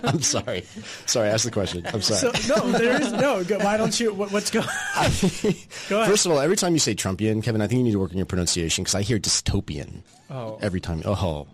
I'm 0.04 0.20
sorry. 0.20 0.64
Sorry, 1.06 1.30
ask 1.30 1.46
the 1.46 1.50
question. 1.50 1.86
I'm 1.86 2.02
sorry. 2.02 2.36
So, 2.36 2.54
no, 2.54 2.70
there 2.72 3.00
is 3.00 3.10
no. 3.10 3.42
Why 3.42 3.78
don't 3.78 3.98
you? 3.98 4.12
What, 4.12 4.30
what's 4.30 4.50
going? 4.50 4.66
Go 5.88 6.00
ahead. 6.00 6.10
First 6.10 6.26
of 6.26 6.32
all, 6.32 6.38
every 6.38 6.56
time 6.56 6.74
you 6.74 6.78
say 6.78 6.94
Trumpian, 6.94 7.42
Kevin, 7.42 7.62
I 7.62 7.66
think 7.66 7.78
you 7.78 7.84
need 7.84 7.92
to 7.92 7.98
work 7.98 8.10
on 8.10 8.18
your 8.18 8.26
pronunciation 8.26 8.84
because 8.84 8.94
I 8.94 9.00
hear 9.00 9.18
dystopian. 9.18 10.02
Oh. 10.28 10.58
Every 10.60 10.80
time. 10.82 11.00
Oh. 11.06 11.48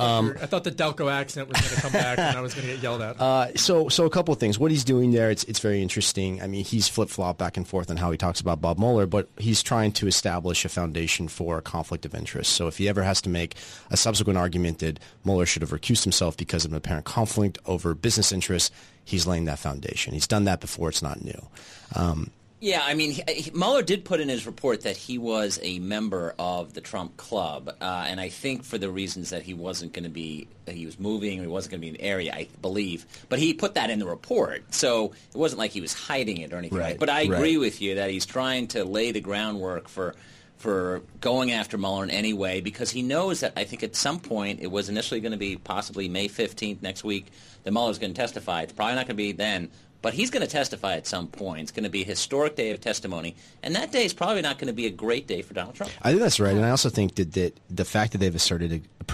Um, 0.00 0.34
I 0.40 0.46
thought 0.46 0.64
the 0.64 0.72
Delco 0.72 1.10
accent 1.10 1.48
was 1.48 1.60
going 1.60 1.74
to 1.74 1.80
come 1.80 1.92
back 1.92 2.18
and 2.18 2.36
I 2.36 2.40
was 2.40 2.54
going 2.54 2.66
to 2.66 2.74
get 2.74 2.82
yelled 2.82 3.02
at. 3.02 3.20
Uh, 3.20 3.54
so, 3.56 3.88
so 3.88 4.06
a 4.06 4.10
couple 4.10 4.32
of 4.32 4.40
things. 4.40 4.58
What 4.58 4.70
he's 4.70 4.84
doing 4.84 5.12
there, 5.12 5.30
it's 5.30 5.44
it's 5.44 5.58
very 5.58 5.82
interesting. 5.82 6.40
I 6.42 6.46
mean, 6.46 6.64
he's 6.64 6.88
flip 6.88 7.08
flop 7.08 7.38
back 7.38 7.56
and 7.56 7.66
forth 7.66 7.90
on 7.90 7.96
how 7.96 8.10
he 8.10 8.16
talks 8.16 8.40
about 8.40 8.60
Bob 8.60 8.78
Mueller, 8.78 9.06
but 9.06 9.28
he's 9.38 9.62
trying 9.62 9.92
to 9.92 10.06
establish 10.06 10.64
a 10.64 10.68
foundation 10.68 11.28
for 11.28 11.58
a 11.58 11.62
conflict 11.62 12.06
of 12.06 12.14
interest. 12.14 12.52
So, 12.52 12.66
if 12.66 12.78
he 12.78 12.88
ever 12.88 13.02
has 13.02 13.20
to 13.22 13.28
make 13.28 13.56
a 13.90 13.96
subsequent 13.96 14.38
argument 14.38 14.78
that 14.78 14.98
Mueller 15.24 15.46
should 15.46 15.62
have 15.62 15.70
recused 15.70 16.04
himself 16.04 16.36
because 16.36 16.64
of 16.64 16.72
an 16.72 16.76
apparent 16.76 17.04
conflict 17.04 17.58
over 17.66 17.94
business 17.94 18.32
interests, 18.32 18.70
he's 19.04 19.26
laying 19.26 19.44
that 19.44 19.58
foundation. 19.58 20.14
He's 20.14 20.26
done 20.28 20.44
that 20.44 20.60
before; 20.60 20.88
it's 20.88 21.02
not 21.02 21.22
new. 21.22 21.48
Um, 21.94 22.30
yeah, 22.60 22.82
I 22.84 22.92
mean, 22.92 23.12
he, 23.12 23.50
Mueller 23.54 23.82
did 23.82 24.04
put 24.04 24.20
in 24.20 24.28
his 24.28 24.44
report 24.44 24.82
that 24.82 24.96
he 24.96 25.16
was 25.16 25.58
a 25.62 25.78
member 25.78 26.34
of 26.38 26.74
the 26.74 26.82
Trump 26.82 27.16
Club, 27.16 27.74
uh, 27.80 28.04
and 28.06 28.20
I 28.20 28.28
think 28.28 28.64
for 28.64 28.76
the 28.76 28.90
reasons 28.90 29.30
that 29.30 29.42
he 29.42 29.54
wasn't 29.54 29.94
going 29.94 30.04
to 30.04 30.10
be, 30.10 30.46
he 30.66 30.84
was 30.84 31.00
moving, 31.00 31.40
he 31.40 31.46
wasn't 31.46 31.72
going 31.72 31.80
to 31.80 31.84
be 31.84 31.88
in 31.88 31.94
the 31.94 32.02
area, 32.02 32.34
I 32.34 32.48
believe. 32.60 33.06
But 33.30 33.38
he 33.38 33.54
put 33.54 33.74
that 33.74 33.88
in 33.88 33.98
the 33.98 34.06
report, 34.06 34.74
so 34.74 35.12
it 35.34 35.36
wasn't 35.36 35.58
like 35.58 35.70
he 35.70 35.80
was 35.80 35.94
hiding 35.94 36.38
it 36.38 36.52
or 36.52 36.56
anything. 36.56 36.78
Right, 36.78 36.90
like 36.90 36.98
But 36.98 37.08
I 37.08 37.22
agree 37.22 37.56
right. 37.56 37.60
with 37.60 37.80
you 37.80 37.94
that 37.94 38.10
he's 38.10 38.26
trying 38.26 38.68
to 38.68 38.84
lay 38.84 39.10
the 39.12 39.20
groundwork 39.20 39.88
for 39.88 40.14
for 40.58 41.00
going 41.22 41.52
after 41.52 41.78
Mueller 41.78 42.04
in 42.04 42.10
any 42.10 42.34
way 42.34 42.60
because 42.60 42.90
he 42.90 43.00
knows 43.00 43.40
that 43.40 43.54
I 43.56 43.64
think 43.64 43.82
at 43.82 43.96
some 43.96 44.20
point 44.20 44.60
it 44.60 44.70
was 44.70 44.90
initially 44.90 45.20
going 45.20 45.32
to 45.32 45.38
be 45.38 45.56
possibly 45.56 46.06
May 46.06 46.28
15th 46.28 46.82
next 46.82 47.02
week 47.02 47.28
that 47.64 47.70
Mueller's 47.70 47.98
going 47.98 48.12
to 48.12 48.20
testify. 48.20 48.60
It's 48.60 48.72
probably 48.74 48.96
not 48.96 49.06
going 49.06 49.14
to 49.16 49.22
be 49.22 49.32
then, 49.32 49.70
But 50.02 50.14
he's 50.14 50.30
going 50.30 50.40
to 50.44 50.50
testify 50.50 50.94
at 50.94 51.06
some 51.06 51.26
point. 51.26 51.62
It's 51.62 51.72
going 51.72 51.84
to 51.84 51.90
be 51.90 52.02
a 52.02 52.06
historic 52.06 52.56
day 52.56 52.70
of 52.70 52.80
testimony, 52.80 53.36
and 53.62 53.74
that 53.74 53.92
day 53.92 54.04
is 54.04 54.14
probably 54.14 54.42
not 54.42 54.58
going 54.58 54.68
to 54.68 54.72
be 54.72 54.86
a 54.86 54.90
great 54.90 55.26
day 55.26 55.42
for 55.42 55.54
Donald 55.54 55.74
Trump. 55.74 55.92
I 56.02 56.10
think 56.10 56.22
that's 56.22 56.40
right, 56.40 56.54
and 56.54 56.64
I 56.64 56.70
also 56.70 56.88
think 56.88 57.16
that, 57.16 57.32
that 57.34 57.58
the 57.68 57.84
fact 57.84 58.12
that 58.12 58.18
they've 58.18 58.34
asserted 58.34 58.72
a 58.72 59.04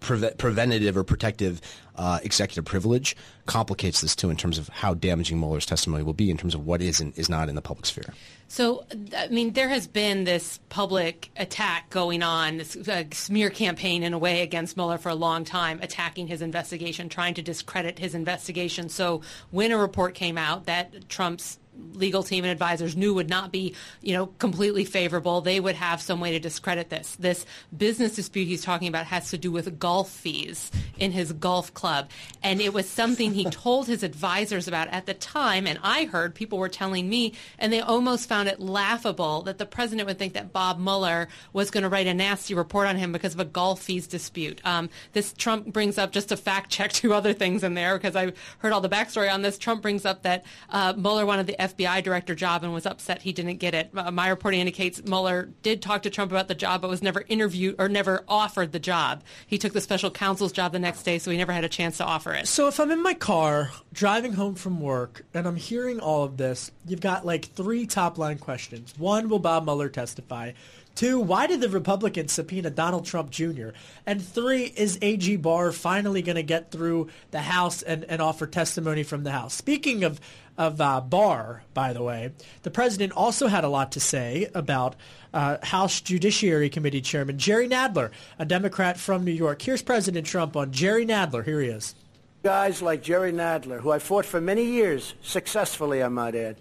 pre- 0.00 0.18
pre- 0.18 0.30
preventative 0.30 0.96
or 0.96 1.04
protective 1.04 1.60
uh, 1.96 2.18
executive 2.22 2.64
privilege 2.64 3.14
complicates 3.46 4.00
this 4.00 4.16
too 4.16 4.30
in 4.30 4.36
terms 4.36 4.58
of 4.58 4.68
how 4.68 4.94
damaging 4.94 5.38
Mueller's 5.38 5.66
testimony 5.66 6.02
will 6.02 6.12
be 6.12 6.30
in 6.30 6.36
terms 6.36 6.54
of 6.54 6.66
what 6.66 6.80
is 6.80 7.00
and 7.00 7.16
is 7.18 7.28
not 7.28 7.48
in 7.48 7.54
the 7.54 7.62
public 7.62 7.86
sphere. 7.86 8.14
So, 8.48 8.84
I 9.16 9.28
mean, 9.28 9.52
there 9.52 9.68
has 9.68 9.86
been 9.86 10.24
this 10.24 10.58
public 10.70 11.30
attack 11.36 11.88
going 11.90 12.24
on, 12.24 12.58
this 12.58 12.76
uh, 12.76 13.04
smear 13.12 13.48
campaign 13.48 14.02
in 14.02 14.12
a 14.12 14.18
way 14.18 14.42
against 14.42 14.76
Mueller 14.76 14.98
for 14.98 15.08
a 15.08 15.14
long 15.14 15.44
time, 15.44 15.78
attacking 15.82 16.26
his 16.26 16.42
investigation, 16.42 17.08
trying 17.08 17.34
to 17.34 17.42
discredit 17.42 18.00
his 18.00 18.12
investigation. 18.12 18.88
So 18.88 19.22
when 19.52 19.70
a 19.70 19.78
report 19.78 20.14
came 20.14 20.36
out 20.36 20.66
that 20.66 21.08
Trump's 21.08 21.59
legal 21.94 22.22
team 22.22 22.44
and 22.44 22.50
advisors 22.50 22.96
knew 22.96 23.14
would 23.14 23.28
not 23.28 23.52
be, 23.52 23.74
you 24.00 24.12
know, 24.12 24.26
completely 24.26 24.84
favorable, 24.84 25.40
they 25.40 25.60
would 25.60 25.74
have 25.74 26.00
some 26.00 26.20
way 26.20 26.32
to 26.32 26.40
discredit 26.40 26.90
this. 26.90 27.16
This 27.16 27.46
business 27.76 28.14
dispute 28.14 28.46
he's 28.46 28.62
talking 28.62 28.88
about 28.88 29.06
has 29.06 29.30
to 29.30 29.38
do 29.38 29.52
with 29.52 29.78
golf 29.78 30.10
fees 30.10 30.70
in 30.98 31.12
his 31.12 31.32
golf 31.32 31.72
club. 31.74 32.10
And 32.42 32.60
it 32.60 32.72
was 32.72 32.88
something 32.88 33.32
he 33.32 33.44
told 33.50 33.86
his 33.86 34.02
advisors 34.02 34.68
about 34.68 34.88
at 34.88 35.06
the 35.06 35.14
time. 35.14 35.66
And 35.66 35.78
I 35.82 36.04
heard 36.04 36.34
people 36.34 36.58
were 36.58 36.68
telling 36.68 37.08
me, 37.08 37.34
and 37.58 37.72
they 37.72 37.80
almost 37.80 38.28
found 38.28 38.48
it 38.48 38.60
laughable 38.60 39.42
that 39.42 39.58
the 39.58 39.66
president 39.66 40.06
would 40.08 40.18
think 40.18 40.34
that 40.34 40.52
Bob 40.52 40.78
Mueller 40.78 41.28
was 41.52 41.70
going 41.70 41.82
to 41.82 41.88
write 41.88 42.06
a 42.06 42.14
nasty 42.14 42.54
report 42.54 42.86
on 42.86 42.96
him 42.96 43.12
because 43.12 43.34
of 43.34 43.40
a 43.40 43.44
golf 43.44 43.82
fees 43.82 44.06
dispute. 44.06 44.60
Um, 44.64 44.88
this 45.12 45.32
Trump 45.32 45.66
brings 45.72 45.98
up 45.98 46.12
just 46.12 46.28
to 46.30 46.36
fact 46.36 46.70
check 46.70 46.92
two 46.92 47.12
other 47.12 47.32
things 47.32 47.62
in 47.62 47.74
there 47.74 47.96
because 47.96 48.16
I 48.16 48.32
heard 48.58 48.72
all 48.72 48.80
the 48.80 48.88
backstory 48.88 49.32
on 49.32 49.42
this. 49.42 49.58
Trump 49.58 49.82
brings 49.82 50.04
up 50.04 50.22
that 50.22 50.44
uh, 50.70 50.94
Mueller 50.96 51.26
wanted 51.26 51.46
the 51.46 51.60
FBI 51.70 52.02
director 52.02 52.34
job 52.34 52.64
and 52.64 52.72
was 52.72 52.86
upset 52.86 53.22
he 53.22 53.32
didn't 53.32 53.56
get 53.56 53.74
it. 53.74 53.90
Uh, 53.94 54.10
my 54.10 54.28
reporting 54.28 54.60
indicates 54.60 55.02
Mueller 55.04 55.50
did 55.62 55.82
talk 55.82 56.02
to 56.02 56.10
Trump 56.10 56.30
about 56.30 56.48
the 56.48 56.54
job, 56.54 56.82
but 56.82 56.90
was 56.90 57.02
never 57.02 57.24
interviewed 57.28 57.76
or 57.78 57.88
never 57.88 58.24
offered 58.28 58.72
the 58.72 58.78
job. 58.78 59.22
He 59.46 59.58
took 59.58 59.72
the 59.72 59.80
special 59.80 60.10
counsel's 60.10 60.52
job 60.52 60.72
the 60.72 60.78
next 60.78 61.02
day, 61.02 61.18
so 61.18 61.30
he 61.30 61.36
never 61.36 61.52
had 61.52 61.64
a 61.64 61.68
chance 61.68 61.96
to 61.98 62.04
offer 62.04 62.32
it. 62.32 62.48
So 62.48 62.68
if 62.68 62.80
I'm 62.80 62.90
in 62.90 63.02
my 63.02 63.14
car 63.14 63.70
driving 63.92 64.32
home 64.32 64.54
from 64.54 64.80
work 64.80 65.24
and 65.34 65.46
I'm 65.46 65.56
hearing 65.56 66.00
all 66.00 66.24
of 66.24 66.36
this, 66.36 66.70
you've 66.86 67.00
got 67.00 67.24
like 67.26 67.46
three 67.46 67.86
top 67.86 68.18
line 68.18 68.38
questions. 68.38 68.94
One, 68.98 69.28
will 69.28 69.38
Bob 69.38 69.64
Mueller 69.64 69.88
testify? 69.88 70.52
Two, 71.00 71.18
why 71.18 71.46
did 71.46 71.62
the 71.62 71.70
Republicans 71.70 72.30
subpoena 72.30 72.68
Donald 72.68 73.06
Trump 73.06 73.30
Jr.? 73.30 73.70
And 74.04 74.22
three, 74.22 74.64
is 74.64 74.98
AG 75.00 75.34
Barr 75.36 75.72
finally 75.72 76.20
going 76.20 76.36
to 76.36 76.42
get 76.42 76.70
through 76.70 77.08
the 77.30 77.40
House 77.40 77.80
and, 77.80 78.04
and 78.04 78.20
offer 78.20 78.46
testimony 78.46 79.02
from 79.02 79.24
the 79.24 79.30
House? 79.30 79.54
Speaking 79.54 80.04
of 80.04 80.20
of 80.58 80.78
uh, 80.78 81.00
Barr, 81.00 81.62
by 81.72 81.94
the 81.94 82.02
way, 82.02 82.32
the 82.64 82.70
president 82.70 83.14
also 83.14 83.46
had 83.46 83.64
a 83.64 83.68
lot 83.70 83.92
to 83.92 84.00
say 84.00 84.50
about 84.54 84.94
uh, 85.32 85.56
House 85.62 86.02
Judiciary 86.02 86.68
Committee 86.68 87.00
Chairman 87.00 87.38
Jerry 87.38 87.66
Nadler, 87.66 88.10
a 88.38 88.44
Democrat 88.44 89.00
from 89.00 89.24
New 89.24 89.32
York. 89.32 89.62
Here's 89.62 89.80
President 89.80 90.26
Trump 90.26 90.54
on 90.54 90.70
Jerry 90.70 91.06
Nadler. 91.06 91.46
Here 91.46 91.62
he 91.62 91.68
is. 91.68 91.94
Guys 92.42 92.82
like 92.82 93.02
Jerry 93.02 93.32
Nadler, 93.32 93.80
who 93.80 93.90
I 93.90 94.00
fought 94.00 94.26
for 94.26 94.38
many 94.38 94.66
years, 94.66 95.14
successfully, 95.22 96.02
I 96.02 96.08
might 96.08 96.34
add, 96.34 96.56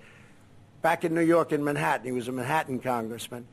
back 0.81 1.03
in 1.03 1.13
New 1.13 1.19
York 1.19 1.51
in 1.51 1.62
Manhattan. 1.62 2.05
He 2.05 2.13
was 2.13 2.29
a 2.29 2.31
Manhattan 2.31 2.79
congressman. 2.79 3.46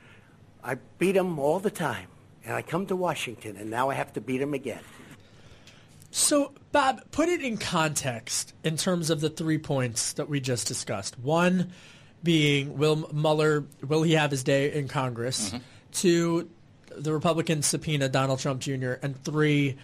I 0.66 0.74
beat 0.98 1.16
him 1.16 1.38
all 1.38 1.60
the 1.60 1.70
time. 1.70 2.08
And 2.44 2.54
I 2.54 2.62
come 2.62 2.86
to 2.86 2.96
Washington, 2.96 3.56
and 3.56 3.70
now 3.70 3.88
I 3.88 3.94
have 3.94 4.12
to 4.14 4.20
beat 4.20 4.40
him 4.40 4.52
again. 4.54 4.82
So, 6.10 6.52
Bob, 6.72 7.00
put 7.10 7.28
it 7.28 7.42
in 7.42 7.56
context 7.56 8.54
in 8.62 8.76
terms 8.76 9.10
of 9.10 9.20
the 9.20 9.30
three 9.30 9.58
points 9.58 10.12
that 10.14 10.28
we 10.28 10.40
just 10.40 10.68
discussed. 10.68 11.18
One 11.18 11.72
being, 12.22 12.78
will 12.78 13.08
Mueller, 13.12 13.64
will 13.86 14.02
he 14.02 14.12
have 14.12 14.30
his 14.30 14.44
day 14.44 14.72
in 14.72 14.86
Congress? 14.88 15.48
Mm-hmm. 15.48 15.58
Two, 15.92 16.50
the 16.96 17.12
Republicans 17.12 17.66
subpoena 17.66 18.08
Donald 18.08 18.38
Trump 18.38 18.60
Jr. 18.60 18.92
And 19.02 19.20
three, 19.24 19.76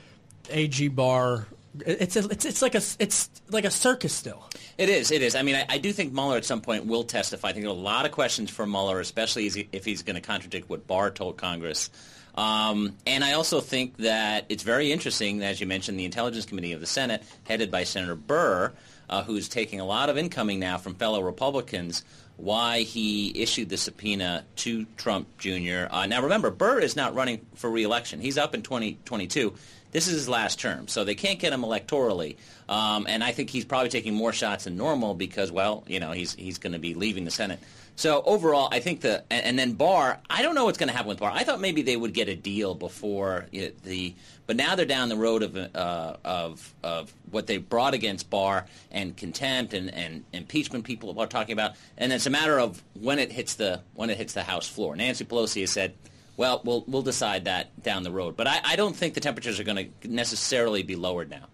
AG 0.51 0.89
Barr 0.89 1.47
it's 1.81 2.17
a, 2.17 2.29
it's 2.29 2.45
it's 2.45 2.63
like 2.63 2.75
a 2.75 2.83
it's 2.99 3.31
like 3.51 3.65
a 3.65 3.71
circus 3.71 4.13
still. 4.13 4.45
It 4.79 4.89
is. 4.89 5.11
It 5.11 5.23
is. 5.23 5.35
I 5.35 5.43
mean, 5.43 5.55
I, 5.55 5.67
I, 5.69 5.79
do 5.79 5.93
think 5.93 6.13
Mueller 6.13 6.37
at 6.37 6.45
some 6.45 6.61
point 6.61 6.87
will 6.87 7.05
testify. 7.05 7.49
I 7.49 7.53
think 7.53 7.65
there 7.65 7.73
are 7.73 7.77
a 7.77 7.81
lot 7.81 8.05
of 8.05 8.13
questions 8.13 8.51
for 8.51 8.67
Mueller, 8.67 9.01
especially 9.01 9.47
if 9.73 9.85
he's 9.85 10.03
going 10.03 10.17
to 10.17 10.21
contradict 10.21 10.69
what 10.69 10.87
Barr 10.87 11.11
told 11.11 11.37
Congress. 11.37 11.91
Um, 12.35 12.97
and 13.07 13.23
I 13.23 13.33
also 13.33 13.61
think 13.61 13.97
that 13.99 14.47
it's 14.49 14.63
very 14.63 14.91
interesting, 14.91 15.43
as 15.43 15.61
you 15.61 15.67
mentioned, 15.67 15.99
the 15.99 16.05
Intelligence 16.05 16.47
Committee 16.47 16.73
of 16.73 16.81
the 16.81 16.87
Senate, 16.87 17.23
headed 17.45 17.71
by 17.71 17.85
Senator 17.85 18.15
Burr, 18.15 18.73
uh, 19.11 19.23
who's 19.23 19.49
taking 19.49 19.81
a 19.81 19.85
lot 19.85 20.09
of 20.09 20.17
incoming 20.17 20.59
now 20.59 20.79
from 20.79 20.95
fellow 20.95 21.23
Republicans, 21.23 22.05
why 22.37 22.81
he 22.81 23.41
issued 23.41 23.69
the 23.69 23.77
subpoena 23.77 24.45
to 24.57 24.87
Trump 24.97 25.29
Jr. 25.39 25.87
Uh, 25.91 26.07
now, 26.07 26.23
remember, 26.23 26.51
Burr 26.51 26.81
is 26.81 26.97
not 26.97 27.15
running 27.15 27.45
for 27.55 27.71
reelection. 27.71 28.21
He's 28.21 28.39
up 28.39 28.55
in 28.55 28.63
2022. 28.63 29.53
This 29.93 30.09
is 30.09 30.15
his 30.15 30.29
last 30.29 30.59
term, 30.59 30.89
so 30.89 31.05
they 31.05 31.15
can't 31.15 31.39
get 31.39 31.53
him 31.53 31.61
electorally. 31.61 32.37
Um, 32.69 33.07
and 33.07 33.23
I 33.23 33.33
think 33.33 33.51
he's 33.51 33.67
probably 33.67 33.91
taking 33.91 34.15
more 34.15 34.33
shots 34.33 34.65
than 34.65 34.77
normal 34.77 35.15
because, 35.15 35.53
well, 35.53 35.85
you 35.87 36.01
know, 36.01 36.13
he's 36.13 36.35
he's 36.35 36.59
going 36.59 36.73
to 36.73 36.79
be 36.79 36.95
leaving 36.95 37.27
the 37.27 37.31
Senate. 37.31 37.61
So 37.95 38.23
overall, 38.25 38.69
I 38.73 38.81
think 38.81 39.03
the 39.03 39.23
and, 39.31 39.45
and 39.45 39.59
then 39.59 39.75
Barr. 39.75 40.19
I 40.31 40.43
don't 40.43 40.55
know 40.55 40.65
what's 40.65 40.79
going 40.79 40.89
to 40.89 40.95
happen 40.95 41.09
with 41.09 41.21
Barr. 41.21 41.31
I 41.31 41.45
thought 41.45 41.61
maybe 41.61 41.83
they 41.83 41.97
would 41.97 42.15
get 42.15 42.29
a 42.29 42.35
deal 42.35 42.75
before 42.75 43.47
you 43.53 43.67
know, 43.67 43.71
the, 43.85 44.15
but 44.47 44.57
now 44.57 44.75
they're 44.75 44.87
down 44.87 45.11
the 45.11 45.17
road 45.17 45.43
of 45.43 45.57
uh, 45.57 46.17
of 46.25 46.75
of 46.83 47.13
what 47.31 47.47
they 47.47 47.59
brought 47.59 47.93
against 47.93 48.31
Barr 48.31 48.67
and 48.91 49.15
contempt 49.15 49.75
and, 49.75 49.93
and 49.93 50.25
impeachment. 50.33 50.85
People 50.85 51.19
are 51.21 51.27
talking 51.27 51.53
about, 51.53 51.73
and 51.99 52.13
it's 52.13 52.27
a 52.27 52.31
matter 52.31 52.59
of 52.59 52.83
when 52.99 53.19
it 53.19 53.31
hits 53.31 53.55
the 53.55 53.83
when 53.95 54.09
it 54.09 54.17
hits 54.17 54.33
the 54.33 54.43
House 54.43 54.67
floor. 54.67 54.97
Nancy 54.97 55.25
Pelosi 55.25 55.61
has 55.61 55.71
said. 55.71 55.95
Well, 56.37 56.63
we'll 56.65 56.85
we'll 56.87 57.03
decide 57.03 57.45
that 57.45 57.83
down 57.83 58.03
the 58.03 58.11
road, 58.11 58.37
but 58.37 58.47
I, 58.47 58.61
I 58.65 58.77
don't 58.77 58.97
think 58.97 59.15
the 59.15 59.21
temperatures 59.21 59.61
are 59.61 59.65
going 59.65 59.93
to 60.01 60.09
necessarily 60.09 60.83
be 60.83 60.97
lowered 60.97 61.31
now. 61.31 61.47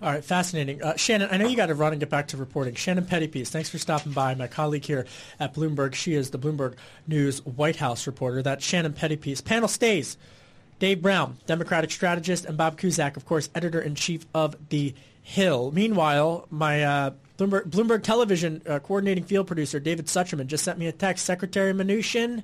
All 0.00 0.10
right, 0.10 0.24
fascinating. 0.24 0.82
Uh, 0.82 0.96
Shannon, 0.96 1.28
I 1.30 1.36
know 1.36 1.46
you 1.46 1.56
got 1.56 1.66
to 1.66 1.76
run 1.76 1.92
and 1.92 2.00
get 2.00 2.10
back 2.10 2.28
to 2.28 2.36
reporting. 2.36 2.74
Shannon 2.74 3.04
Pettypiece, 3.04 3.48
thanks 3.48 3.68
for 3.70 3.78
stopping 3.78 4.10
by. 4.10 4.34
My 4.34 4.48
colleague 4.48 4.84
here 4.84 5.06
at 5.38 5.54
Bloomberg, 5.54 5.94
she 5.94 6.14
is 6.14 6.30
the 6.30 6.40
Bloomberg 6.40 6.74
News 7.06 7.44
White 7.46 7.76
House 7.76 8.08
reporter. 8.08 8.42
That's 8.42 8.64
Shannon 8.64 8.94
Pettypiece. 8.94 9.44
Panel 9.44 9.68
stays. 9.68 10.16
Dave 10.80 11.00
Brown, 11.00 11.36
Democratic 11.46 11.92
strategist, 11.92 12.44
and 12.44 12.56
Bob 12.58 12.76
Cusack, 12.76 13.16
of 13.16 13.24
course, 13.24 13.48
editor-in-chief 13.54 14.26
of 14.34 14.56
The 14.70 14.92
Hill. 15.22 15.70
Meanwhile, 15.70 16.48
my 16.50 16.82
uh, 16.82 17.10
Bloomberg, 17.38 17.70
Bloomberg 17.70 18.02
Television 18.02 18.60
uh, 18.68 18.80
coordinating 18.80 19.22
field 19.22 19.46
producer, 19.46 19.78
David 19.78 20.06
Sucherman, 20.06 20.48
just 20.48 20.64
sent 20.64 20.80
me 20.80 20.88
a 20.88 20.92
text. 20.92 21.24
Secretary 21.24 21.72
Mnuchin 21.72 22.42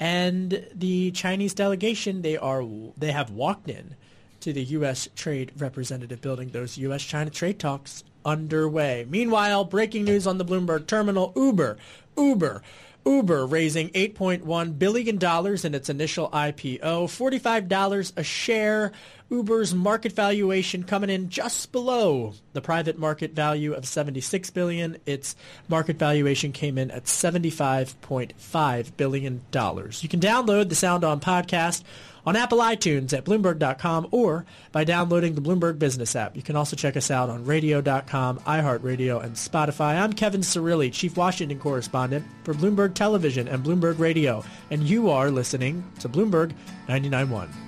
and 0.00 0.66
the 0.74 1.10
Chinese 1.12 1.54
delegation, 1.54 2.22
they 2.22 2.36
are 2.36 2.64
they 2.96 3.12
have 3.12 3.30
walked 3.30 3.68
in 3.68 3.96
to 4.40 4.52
the 4.52 4.62
U.S. 4.64 5.08
Trade 5.16 5.52
Representative 5.56 6.20
building. 6.20 6.50
Those 6.50 6.78
U.S.-China 6.78 7.32
trade 7.32 7.58
talks 7.58 8.04
underway. 8.24 9.06
Meanwhile, 9.08 9.64
breaking 9.64 10.04
news 10.04 10.26
on 10.26 10.38
the 10.38 10.44
Bloomberg 10.44 10.86
terminal, 10.86 11.32
Uber, 11.34 11.76
Uber, 12.16 12.62
Uber 13.08 13.46
raising 13.46 13.88
$8.1 13.90 14.78
billion 14.78 15.16
in 15.16 15.74
its 15.74 15.88
initial 15.88 16.28
IPO, 16.28 16.80
$45 16.80 18.12
a 18.16 18.22
share. 18.22 18.92
Uber's 19.30 19.74
market 19.74 20.12
valuation 20.12 20.84
coming 20.84 21.08
in 21.08 21.30
just 21.30 21.72
below 21.72 22.34
the 22.52 22.60
private 22.60 22.98
market 22.98 23.32
value 23.32 23.72
of 23.72 23.86
76 23.86 24.50
billion. 24.50 24.98
Its 25.06 25.36
market 25.68 25.98
valuation 25.98 26.52
came 26.52 26.76
in 26.76 26.90
at 26.90 27.04
75.5 27.04 28.96
billion 28.96 29.42
dollars. 29.50 30.02
You 30.02 30.08
can 30.10 30.20
download 30.20 30.68
the 30.68 30.74
Sound 30.74 31.02
On 31.02 31.18
podcast 31.18 31.84
on 32.28 32.36
Apple 32.36 32.58
iTunes 32.58 33.16
at 33.16 33.24
Bloomberg.com 33.24 34.08
or 34.10 34.44
by 34.70 34.84
downloading 34.84 35.34
the 35.34 35.40
Bloomberg 35.40 35.78
Business 35.78 36.14
app. 36.14 36.36
You 36.36 36.42
can 36.42 36.56
also 36.56 36.76
check 36.76 36.94
us 36.94 37.10
out 37.10 37.30
on 37.30 37.46
Radio.com, 37.46 38.40
iHeartRadio, 38.40 39.24
and 39.24 39.34
Spotify. 39.34 39.98
I'm 39.98 40.12
Kevin 40.12 40.42
Cirilli, 40.42 40.92
Chief 40.92 41.16
Washington 41.16 41.58
Correspondent 41.58 42.26
for 42.44 42.52
Bloomberg 42.52 42.92
Television 42.92 43.48
and 43.48 43.64
Bloomberg 43.64 43.98
Radio, 43.98 44.44
and 44.70 44.82
you 44.82 45.08
are 45.08 45.30
listening 45.30 45.82
to 46.00 46.08
Bloomberg 46.10 46.52
99.1. 46.86 47.67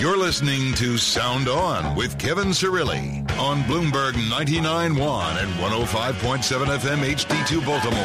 You're 0.00 0.16
listening 0.16 0.72
to 0.76 0.96
Sound 0.96 1.46
On 1.46 1.94
with 1.94 2.18
Kevin 2.18 2.48
Cirilli 2.48 3.20
on 3.38 3.60
Bloomberg 3.64 4.12
99.1 4.12 4.96
and 5.42 5.52
105.7 5.52 6.78
FM 6.78 7.14
HD2 7.16 7.66
Baltimore. 7.66 8.00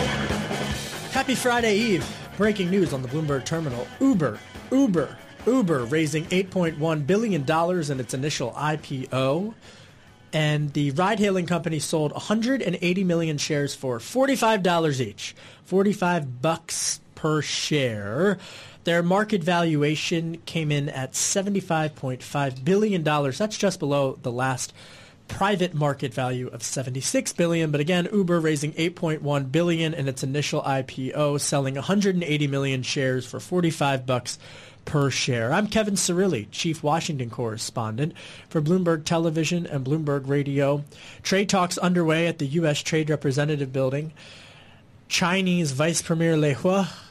Happy 1.13 1.36
Friday 1.36 1.77
Eve. 1.77 2.05
Breaking 2.36 2.69
news 2.69 2.91
on 2.91 3.01
the 3.01 3.08
Bloomberg 3.08 3.45
terminal. 3.45 3.88
Uber, 4.01 4.38
Uber, 4.73 5.17
Uber 5.47 5.86
raising 5.86 6.25
$8.1 6.25 7.08
billion 7.08 7.43
in 7.89 7.99
its 8.01 8.13
initial 8.13 8.51
IPO. 8.51 9.53
And 10.34 10.73
the 10.73 10.91
ride-hailing 10.91 11.45
company 11.45 11.79
sold 11.79 12.12
180 12.12 13.03
million 13.05 13.38
shares 13.38 13.73
for 13.73 13.99
$45 13.99 14.99
each. 14.99 15.34
45 15.63 16.41
bucks 16.41 16.99
per 17.15 17.41
share. 17.41 18.38
Their 18.86 19.02
market 19.02 19.43
valuation 19.43 20.38
came 20.45 20.71
in 20.71 20.89
at 20.89 21.13
$75.5 21.13 22.63
billion. 22.63 23.04
That's 23.04 23.58
just 23.58 23.80
below 23.80 24.17
the 24.21 24.32
last 24.32 24.74
private 25.28 25.74
market 25.74 26.13
value 26.13 26.48
of 26.50 26.62
76 26.62 27.34
billion. 27.34 27.71
But 27.71 27.82
again 27.82 28.08
uber 28.13 28.39
raising 28.39 28.74
8.1 28.74 29.52
billion 29.52 29.95
in 29.95 30.08
its 30.08 30.24
initial 30.24 30.62
ipo 30.62 31.39
selling 31.39 31.74
180 31.74 32.48
million 32.48 32.84
shares 32.84 33.26
for 33.26 33.39
45 33.39 34.06
bucks 34.06 34.38
per 34.86 35.10
share. 35.10 35.52
I'm 35.52 35.65
kevin 35.65 35.95
cirilli 35.95 36.48
chief 36.52 36.84
washington 36.84 37.32
correspondent 37.32 38.13
for 38.50 38.62
bloomberg 38.62 39.04
television 39.04 39.65
and 39.65 39.84
bloomberg 39.84 40.28
radio. 40.28 40.84
Trade 41.24 41.50
talks 41.50 41.80
underway 41.80 42.28
at 42.28 42.38
the 42.38 42.45
u.s 42.45 42.84
trade 42.84 43.10
representative 43.10 43.74
building. 43.74 44.13
Chinese 45.08 45.71
vice 45.71 46.04
premier 46.04 46.38
Liu 46.38 46.54
He 46.54 47.05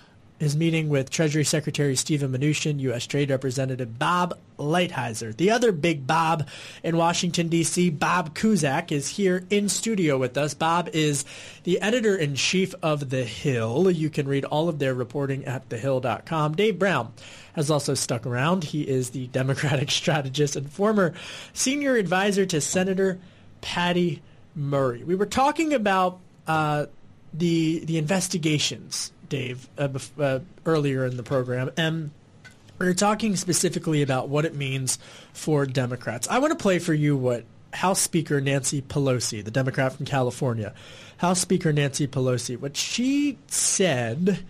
is 0.44 0.56
meeting 0.56 0.88
with 0.88 1.10
Treasury 1.10 1.44
Secretary 1.44 1.96
Steven 1.96 2.30
Mnuchin, 2.30 2.78
U.S. 2.80 3.06
Trade 3.06 3.30
Representative 3.30 3.98
Bob 3.98 4.38
Lighthizer. 4.58 5.34
The 5.36 5.50
other 5.50 5.72
big 5.72 6.06
Bob 6.06 6.46
in 6.82 6.96
Washington, 6.96 7.48
D.C., 7.48 7.90
Bob 7.90 8.34
Cusack, 8.34 8.92
is 8.92 9.08
here 9.08 9.44
in 9.50 9.68
studio 9.68 10.18
with 10.18 10.36
us. 10.36 10.52
Bob 10.54 10.90
is 10.92 11.24
the 11.64 11.80
editor-in-chief 11.80 12.74
of 12.82 13.10
The 13.10 13.24
Hill. 13.24 13.90
You 13.90 14.10
can 14.10 14.28
read 14.28 14.44
all 14.44 14.68
of 14.68 14.78
their 14.78 14.94
reporting 14.94 15.44
at 15.46 15.68
thehill.com. 15.70 16.54
Dave 16.54 16.78
Brown 16.78 17.12
has 17.54 17.70
also 17.70 17.94
stuck 17.94 18.26
around. 18.26 18.64
He 18.64 18.82
is 18.82 19.10
the 19.10 19.28
Democratic 19.28 19.90
strategist 19.92 20.56
and 20.56 20.70
former 20.70 21.14
senior 21.52 21.96
advisor 21.96 22.44
to 22.46 22.60
Senator 22.60 23.18
Patty 23.62 24.22
Murray. 24.54 25.02
We 25.04 25.14
were 25.14 25.26
talking 25.26 25.72
about 25.72 26.20
uh, 26.46 26.86
the 27.34 27.84
the 27.84 27.98
investigations 27.98 29.12
Dave, 29.28 29.68
uh, 29.78 29.88
uh, 30.18 30.40
earlier 30.64 31.04
in 31.04 31.16
the 31.16 31.22
program, 31.22 31.70
and 31.76 32.10
we 32.78 32.86
are 32.86 32.94
talking 32.94 33.36
specifically 33.36 34.02
about 34.02 34.28
what 34.28 34.44
it 34.44 34.54
means 34.54 34.98
for 35.32 35.66
Democrats. 35.66 36.28
I 36.28 36.38
want 36.38 36.56
to 36.56 36.62
play 36.62 36.78
for 36.78 36.94
you 36.94 37.16
what 37.16 37.44
House 37.72 38.00
Speaker 38.00 38.40
Nancy 38.40 38.82
Pelosi, 38.82 39.44
the 39.44 39.50
Democrat 39.50 39.92
from 39.92 40.06
California, 40.06 40.74
House 41.18 41.40
Speaker 41.40 41.72
Nancy 41.72 42.06
Pelosi, 42.06 42.58
what 42.58 42.76
she 42.76 43.38
said 43.48 44.44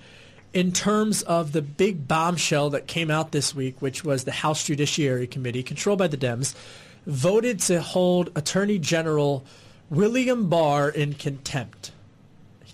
in 0.53 0.70
terms 0.73 1.23
of 1.23 1.53
the 1.53 1.62
big 1.62 2.07
bombshell 2.07 2.70
that 2.70 2.87
came 2.87 3.11
out 3.11 3.33
this 3.33 3.55
week, 3.55 3.81
which 3.81 4.05
was 4.05 4.25
the 4.25 4.33
House 4.33 4.64
Judiciary 4.64 5.27
Committee, 5.27 5.62
controlled 5.62 5.99
by 5.99 6.09
the 6.09 6.16
Dems, 6.16 6.55
voted 7.07 7.59
to 7.61 7.81
hold 7.81 8.31
Attorney 8.37 8.79
General 8.79 9.44
William 9.90 10.49
Barr 10.49 10.88
in 10.88 11.14
contempt. 11.14 11.92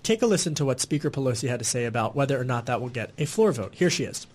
Take 0.03 0.21
a 0.21 0.25
listen 0.25 0.55
to 0.55 0.65
what 0.65 0.79
Speaker 0.79 1.11
Pelosi 1.11 1.47
had 1.47 1.59
to 1.59 1.65
say 1.65 1.85
about 1.85 2.15
whether 2.15 2.39
or 2.39 2.43
not 2.43 2.65
that 2.65 2.81
will 2.81 2.89
get 2.89 3.11
a 3.17 3.25
floor 3.25 3.51
vote. 3.51 3.75
Here 3.75 3.89
she 3.89 4.03
is. 4.03 4.25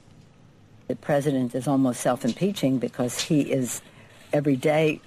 The 0.88 0.96
president 0.96 1.54
is 1.54 1.66
almost 1.66 2.00
self-impeaching 2.00 2.78
because 2.78 3.20
he 3.20 3.40
is 3.40 3.82
every 4.32 4.56
day 4.56 5.00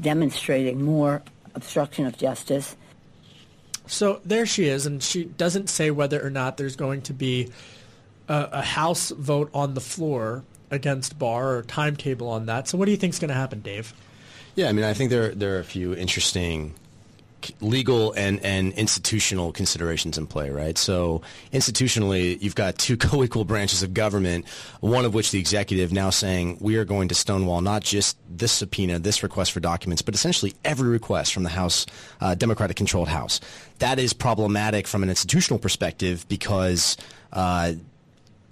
demonstrating 0.00 0.82
more 0.82 1.22
obstruction 1.54 2.06
of 2.06 2.16
justice. 2.16 2.76
So 3.86 4.20
there 4.24 4.46
she 4.46 4.68
is, 4.68 4.86
and 4.86 5.02
she 5.02 5.24
doesn't 5.24 5.68
say 5.68 5.90
whether 5.90 6.24
or 6.24 6.30
not 6.30 6.58
there's 6.58 6.76
going 6.76 7.02
to 7.02 7.12
be 7.12 7.50
a, 8.28 8.48
a 8.52 8.62
House 8.62 9.10
vote 9.10 9.50
on 9.52 9.74
the 9.74 9.80
floor 9.80 10.44
against 10.70 11.18
Barr 11.18 11.56
or 11.56 11.62
timetable 11.62 12.28
on 12.28 12.46
that. 12.46 12.68
So 12.68 12.78
what 12.78 12.84
do 12.84 12.90
you 12.90 12.98
think 12.98 13.14
is 13.14 13.18
going 13.18 13.30
to 13.30 13.34
happen, 13.34 13.60
Dave? 13.60 13.94
Yeah, 14.54 14.68
I 14.68 14.72
mean, 14.72 14.84
I 14.84 14.92
think 14.92 15.10
there 15.10 15.34
there 15.34 15.56
are 15.56 15.60
a 15.60 15.64
few 15.64 15.94
interesting 15.94 16.74
legal 17.60 18.12
and, 18.12 18.44
and 18.44 18.72
institutional 18.74 19.52
considerations 19.52 20.18
in 20.18 20.26
play, 20.26 20.50
right? 20.50 20.76
So 20.76 21.22
institutionally, 21.52 22.40
you've 22.40 22.54
got 22.54 22.78
two 22.78 22.96
co-equal 23.08 23.44
branches 23.44 23.82
of 23.82 23.94
government, 23.94 24.46
one 24.80 25.04
of 25.04 25.14
which 25.14 25.30
the 25.30 25.38
executive 25.38 25.92
now 25.92 26.10
saying 26.10 26.58
we 26.60 26.76
are 26.76 26.84
going 26.84 27.08
to 27.08 27.14
stonewall 27.14 27.60
not 27.60 27.82
just 27.82 28.16
this 28.28 28.52
subpoena, 28.52 28.98
this 28.98 29.22
request 29.22 29.52
for 29.52 29.60
documents, 29.60 30.02
but 30.02 30.14
essentially 30.14 30.54
every 30.64 30.88
request 30.88 31.32
from 31.32 31.42
the 31.42 31.48
House, 31.48 31.86
uh, 32.20 32.34
Democratic-controlled 32.34 33.08
House. 33.08 33.40
That 33.78 33.98
is 33.98 34.12
problematic 34.12 34.86
from 34.86 35.02
an 35.02 35.08
institutional 35.08 35.58
perspective 35.58 36.26
because 36.28 36.96
uh, 37.32 37.74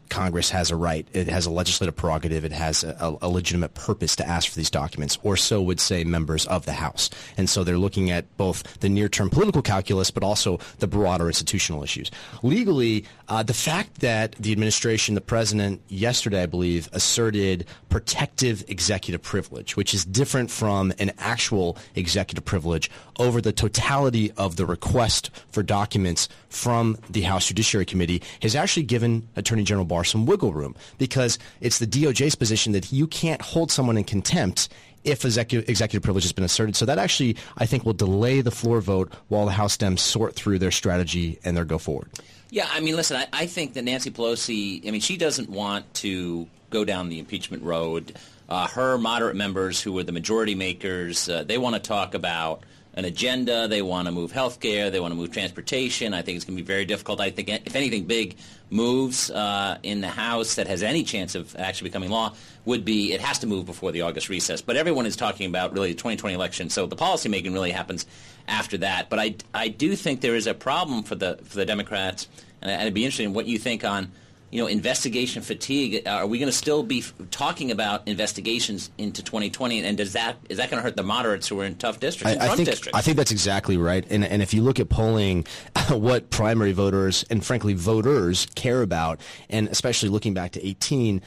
Congress 0.09 0.51
has 0.51 0.71
a 0.71 0.77
right, 0.77 1.07
it 1.13 1.29
has 1.29 1.47
a 1.47 1.51
legislative 1.51 1.97
prerogative, 1.97 2.45
it 2.45 2.53
has 2.53 2.85
a, 2.85 3.17
a, 3.23 3.29
legitimate 3.29 3.75
purpose 3.75 4.17
to 4.17 4.27
ask 4.27 4.49
for 4.49 4.57
these 4.57 4.71
documents, 4.71 5.19
or 5.23 5.37
so 5.37 5.61
would 5.61 5.81
say 5.81 6.05
members 6.05 6.47
of 6.47 6.65
the 6.65 6.73
House. 6.73 7.11
And 7.37 7.49
so 7.49 7.65
they're 7.65 7.79
looking 7.79 8.11
at 8.11 8.37
both 8.37 8.81
the 8.81 8.89
near-term 8.89 9.31
political 9.31 9.63
calculus, 9.63 10.11
but 10.11 10.23
also 10.23 10.59
the 10.79 10.87
broader 10.87 11.27
institutional 11.27 11.83
issues. 11.83 12.11
Legally, 12.43 13.05
uh, 13.29 13.43
the 13.43 13.55
fact 13.55 14.01
that 14.01 14.33
the 14.33 14.53
administration, 14.53 15.15
the 15.15 15.21
president, 15.21 15.81
yesterday, 15.89 16.43
I 16.43 16.47
believe, 16.47 16.89
asserted 16.93 17.67
protective 17.89 18.65
executive 18.69 19.23
privilege, 19.23 19.77
which 19.77 19.95
is 19.95 20.05
different 20.05 20.51
from 20.51 20.93
an 20.99 21.13
actual 21.19 21.77
executive 21.95 22.45
privilege 22.45 22.91
over 23.19 23.41
the 23.41 23.53
totality 23.53 24.33
of 24.33 24.57
the 24.57 24.67
request 24.67 25.31
for 25.51 25.63
documents 25.63 26.29
from 26.49 26.97
the 27.11 27.23
House 27.23 27.49
Judiciary 27.49 27.85
Committee, 27.85 28.23
has 28.43 28.55
actually 28.55 28.85
given 28.85 29.29
Attorney 29.37 29.65
General 29.65 29.85
Barr 29.85 29.96
some 30.05 30.27
wiggle 30.27 30.53
room 30.53 30.75
because 30.99 31.39
it's 31.61 31.79
the 31.79 31.87
DOJ's 31.87 32.35
position 32.35 32.73
that 32.73 32.93
you 32.93 33.07
can't 33.07 33.41
hold 33.43 33.71
someone 33.71 33.97
in 33.97 34.05
contempt 34.05 34.69
if 35.05 35.25
executive, 35.25 35.69
executive 35.69 36.03
privilege 36.03 36.25
has 36.25 36.33
been 36.33 36.45
asserted. 36.45 36.77
So 36.77 36.85
that 36.85 36.99
actually, 36.99 37.37
I 37.57 37.67
think, 37.67 37.85
will 37.85 37.93
delay 37.93 38.41
the 38.41 38.51
floor 38.51 38.81
vote 38.81 39.13
while 39.29 39.47
the 39.47 39.53
House 39.53 39.77
Dems 39.77 40.01
sort 40.01 40.35
through 40.35 40.59
their 40.59 40.73
strategy 40.73 41.39
and 41.45 41.57
their 41.57 41.65
go 41.65 41.79
forward. 41.79 42.11
Yeah, 42.51 42.69
I 42.71 42.81
mean, 42.81 42.97
listen, 42.97 43.17
I, 43.17 43.27
I 43.33 43.47
think 43.47 43.75
that 43.75 43.83
Nancy 43.83 44.11
Pelosi, 44.11 44.87
I 44.87 44.91
mean, 44.91 45.01
she 45.01 45.17
doesn't 45.17 45.49
want 45.49 45.93
to 45.95 46.47
go 46.71 46.85
down 46.85 47.09
the 47.09 47.19
impeachment 47.19 47.63
road. 47.63 48.17
Uh, 48.49 48.67
her 48.69 48.99
moderate 48.99 49.37
members, 49.37 49.81
who 49.81 49.97
are 49.99 50.05
the 50.05 50.13
majority 50.13 50.55
makers, 50.55 51.29
uh, 51.29 51.45
they 51.45 51.59
want 51.59 51.75
to 51.75 51.81
talk 51.81 52.15
about 52.15 52.63
an 52.97 53.05
agenda. 53.05 53.69
They 53.69 53.83
want 53.83 54.07
to 54.07 54.13
move 54.13 54.33
health 54.33 54.59
care. 54.59 54.91
They 54.91 55.01
want 55.01 55.13
to 55.13 55.17
move 55.17 55.31
transportation. 55.31 56.15
I 56.15 56.23
think 56.23 56.37
it's 56.37 56.45
going 56.45 56.57
to 56.57 56.63
be 56.63 56.67
very 56.67 56.85
difficult. 56.85 57.21
I 57.21 57.31
think, 57.31 57.49
if 57.49 57.77
anything 57.77 58.05
big 58.05 58.37
moves 58.71 59.31
uh, 59.31 59.79
in 59.83 60.01
the 60.01 60.09
House 60.09 60.57
that 60.57 60.67
has 60.67 60.83
any 60.83 61.05
chance 61.05 61.35
of 61.35 61.55
actually 61.57 61.91
becoming 61.91 62.11
law, 62.11 62.35
would 62.65 62.85
be 62.85 63.13
it 63.13 63.21
has 63.21 63.39
to 63.41 63.47
move 63.47 63.67
before 63.67 63.93
the 63.93 64.03
August 64.03 64.29
recess. 64.29 64.63
But 64.63 64.77
everyone 64.77 65.07
is 65.07 65.15
talking 65.15 65.47
about 65.47 65.73
really 65.73 65.91
the 65.91 65.99
2020 65.99 66.35
election, 66.35 66.71
so 66.71 66.87
the 66.87 66.97
policymaking 66.97 67.53
really 67.53 67.71
happens 67.71 68.07
after 68.49 68.79
that. 68.79 69.11
But 69.11 69.19
I, 69.19 69.35
I 69.55 69.69
do 69.69 69.95
think 69.95 70.23
there 70.23 70.35
is 70.35 70.47
a 70.47 70.55
problem 70.55 71.03
for 71.03 71.15
the 71.15 71.39
for 71.45 71.57
the 71.57 71.67
Democrats, 71.67 72.29
and 72.63 72.71
it'd 72.71 72.95
be 72.95 73.05
interesting 73.05 73.35
what 73.35 73.47
you 73.47 73.59
think 73.59 73.85
on– 73.85 74.11
you 74.51 74.61
know, 74.61 74.69
investigation 74.69 75.43
fatigue. 75.43 76.07
Uh, 76.07 76.11
are 76.11 76.27
we 76.27 76.39
going 76.39 76.51
to 76.51 76.57
still 76.57 76.83
be 76.83 77.05
talking 77.31 77.71
about 77.71 78.07
investigations 78.07 78.91
into 78.97 79.23
2020? 79.23 79.85
And 79.85 79.99
does 79.99 80.13
that 80.13 80.37
is 80.49 80.59
that 80.59 80.71
going 80.71 80.79
to 80.79 80.83
hurt 80.83 80.97
the 80.97 81.03
moderates 81.03 81.49
who 81.49 81.61
are 81.61 81.65
in 81.65 81.75
tough 81.77 82.01
districts, 82.01 82.41
I, 82.41 82.53
I 82.53 82.57
think, 82.57 82.69
districts? 82.69 82.97
I 82.97 83.03
think 83.03 83.17
that's 83.17 83.33
exactly 83.33 83.77
right. 83.77 84.07
And, 84.09 84.25
and 84.25 84.43
if 84.43 84.55
you 84.55 84.63
look 84.63 84.79
at 84.79 84.89
polling, 84.89 85.47
what 85.91 86.31
primary 86.31 86.73
voters 86.73 87.25
and 87.29 87.45
frankly 87.45 87.75
voters 87.75 88.47
care 88.55 88.83
about, 88.83 89.21
and 89.51 89.69
especially 89.69 90.09
looking 90.09 90.35
back 90.35 90.53
to 90.53 90.67
18, 90.67 91.23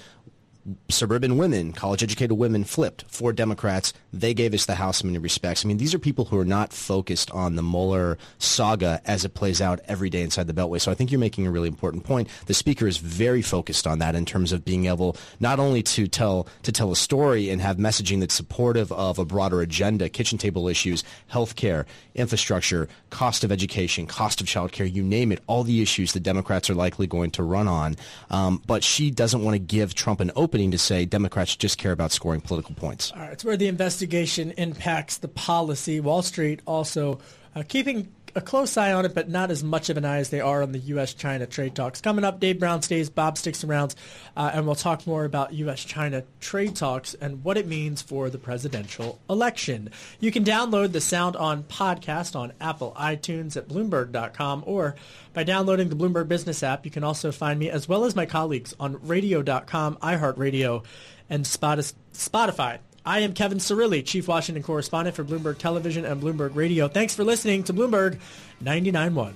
suburban 0.89 1.37
women, 1.37 1.71
college 1.73 2.03
educated 2.03 2.37
women 2.37 2.63
flipped 2.63 3.05
for 3.07 3.31
Democrats. 3.31 3.93
They 4.11 4.33
gave 4.33 4.53
us 4.53 4.65
the 4.65 4.75
House 4.75 5.01
in 5.01 5.07
many 5.07 5.17
respects. 5.17 5.63
I 5.63 5.67
mean, 5.67 5.77
these 5.77 5.93
are 5.93 5.99
people 5.99 6.25
who 6.25 6.37
are 6.37 6.45
not 6.45 6.73
focused 6.73 7.31
on 7.31 7.55
the 7.55 7.63
Mueller 7.63 8.17
saga 8.37 9.01
as 9.05 9.25
it 9.25 9.33
plays 9.33 9.61
out 9.61 9.79
every 9.87 10.09
day 10.09 10.21
inside 10.21 10.47
the 10.47 10.53
Beltway. 10.53 10.81
So 10.81 10.91
I 10.91 10.95
think 10.95 11.11
you're 11.11 11.19
making 11.19 11.47
a 11.47 11.51
really 11.51 11.67
important 11.67 12.03
point. 12.03 12.27
The 12.45 12.53
Speaker 12.53 12.87
is 12.87 12.97
very 12.97 13.41
focused 13.41 13.87
on 13.87 13.99
that 13.99 14.15
in 14.15 14.25
terms 14.25 14.51
of 14.51 14.65
being 14.65 14.85
able 14.85 15.15
not 15.39 15.59
only 15.59 15.81
to 15.83 16.07
tell 16.07 16.47
to 16.63 16.71
tell 16.71 16.91
a 16.91 16.95
story 16.95 17.49
and 17.49 17.61
have 17.61 17.77
messaging 17.77 18.19
that's 18.19 18.35
supportive 18.35 18.91
of 18.91 19.17
a 19.17 19.25
broader 19.25 19.61
agenda, 19.61 20.09
kitchen 20.09 20.37
table 20.37 20.67
issues, 20.67 21.03
health 21.27 21.55
care, 21.55 21.85
infrastructure, 22.15 22.87
cost 23.09 23.43
of 23.43 23.51
education, 23.51 24.05
cost 24.05 24.41
of 24.41 24.47
child 24.47 24.71
care, 24.71 24.85
you 24.85 25.03
name 25.03 25.31
it, 25.31 25.41
all 25.47 25.63
the 25.63 25.81
issues 25.81 26.11
the 26.11 26.19
Democrats 26.19 26.69
are 26.69 26.75
likely 26.75 27.07
going 27.07 27.31
to 27.31 27.43
run 27.43 27.67
on. 27.67 27.95
Um, 28.29 28.61
but 28.67 28.83
she 28.83 29.09
doesn't 29.09 29.43
want 29.43 29.55
to 29.55 29.59
give 29.59 29.95
Trump 29.95 30.19
an 30.19 30.31
opening 30.49 30.71
to 30.71 30.79
say 30.79 31.05
Democrats 31.05 31.55
just 31.55 31.77
care 31.77 31.91
about 31.91 32.11
scoring 32.11 32.41
political 32.41 32.73
points. 32.73 33.11
All 33.11 33.19
right, 33.19 33.31
it's 33.31 33.45
where 33.45 33.55
the 33.55 33.67
investigation 33.67 34.49
impacts 34.57 35.17
the 35.17 35.27
policy. 35.27 35.99
Wall 35.99 36.23
Street 36.23 36.59
also 36.65 37.19
uh, 37.55 37.61
keeping 37.67 38.11
a 38.35 38.41
close 38.41 38.77
eye 38.77 38.93
on 38.93 39.05
it, 39.05 39.13
but 39.13 39.29
not 39.29 39.51
as 39.51 39.63
much 39.63 39.89
of 39.89 39.97
an 39.97 40.05
eye 40.05 40.17
as 40.17 40.29
they 40.29 40.41
are 40.41 40.61
on 40.61 40.71
the 40.71 40.79
U.S.-China 40.79 41.49
trade 41.49 41.75
talks. 41.75 42.01
Coming 42.01 42.25
up, 42.25 42.39
Dave 42.39 42.59
Brown 42.59 42.81
stays, 42.81 43.09
Bob 43.09 43.37
sticks 43.37 43.63
around, 43.63 43.95
uh, 44.35 44.51
and 44.53 44.65
we'll 44.65 44.75
talk 44.75 45.05
more 45.05 45.25
about 45.25 45.53
U.S.-China 45.53 46.23
trade 46.39 46.75
talks 46.75 47.13
and 47.15 47.43
what 47.43 47.57
it 47.57 47.67
means 47.67 48.01
for 48.01 48.29
the 48.29 48.37
presidential 48.37 49.19
election. 49.29 49.89
You 50.19 50.31
can 50.31 50.43
download 50.43 50.91
the 50.91 51.01
Sound 51.01 51.35
On 51.35 51.63
podcast 51.63 52.35
on 52.35 52.53
Apple 52.61 52.95
iTunes 52.97 53.57
at 53.57 53.67
Bloomberg.com 53.67 54.63
or 54.65 54.95
by 55.33 55.43
downloading 55.43 55.89
the 55.89 55.95
Bloomberg 55.95 56.27
Business 56.27 56.63
app. 56.63 56.85
You 56.85 56.91
can 56.91 57.03
also 57.03 57.31
find 57.31 57.59
me, 57.59 57.69
as 57.69 57.87
well 57.87 58.05
as 58.05 58.15
my 58.15 58.25
colleagues, 58.25 58.75
on 58.79 59.05
Radio.com, 59.07 59.97
iHeartRadio, 59.97 60.83
and 61.29 61.45
Spotify. 61.45 62.79
I 63.05 63.19
am 63.19 63.33
Kevin 63.33 63.57
Cirilli, 63.57 64.05
Chief 64.05 64.27
Washington 64.27 64.63
Correspondent 64.63 65.15
for 65.15 65.23
Bloomberg 65.23 65.57
Television 65.57 66.05
and 66.05 66.21
Bloomberg 66.21 66.55
Radio. 66.55 66.87
Thanks 66.87 67.15
for 67.15 67.23
listening 67.23 67.63
to 67.63 67.73
Bloomberg 67.73 68.19
99.1. 68.63 69.33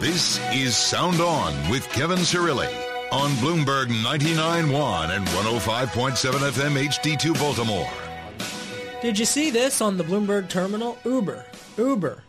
This 0.00 0.38
is 0.52 0.76
Sound 0.76 1.20
On 1.20 1.70
with 1.70 1.88
Kevin 1.90 2.18
Cirilli 2.18 2.72
on 3.10 3.30
Bloomberg 3.32 3.86
99.1 3.86 5.16
and 5.16 5.26
105.7 5.26 6.32
FM 6.50 6.86
HD2 6.88 7.34
Baltimore. 7.38 7.90
Did 9.02 9.18
you 9.18 9.24
see 9.24 9.50
this 9.50 9.80
on 9.80 9.96
the 9.96 10.04
Bloomberg 10.04 10.48
terminal? 10.48 10.98
Uber. 11.04 11.44
Uber 11.76 12.22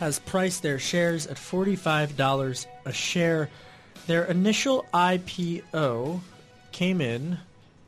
has 0.00 0.18
priced 0.20 0.62
their 0.62 0.78
shares 0.78 1.26
at 1.26 1.36
$45 1.36 2.66
a 2.84 2.92
share. 2.92 3.48
Their 4.06 4.24
initial 4.24 4.84
IPO 4.92 6.20
came 6.72 7.00
in 7.00 7.38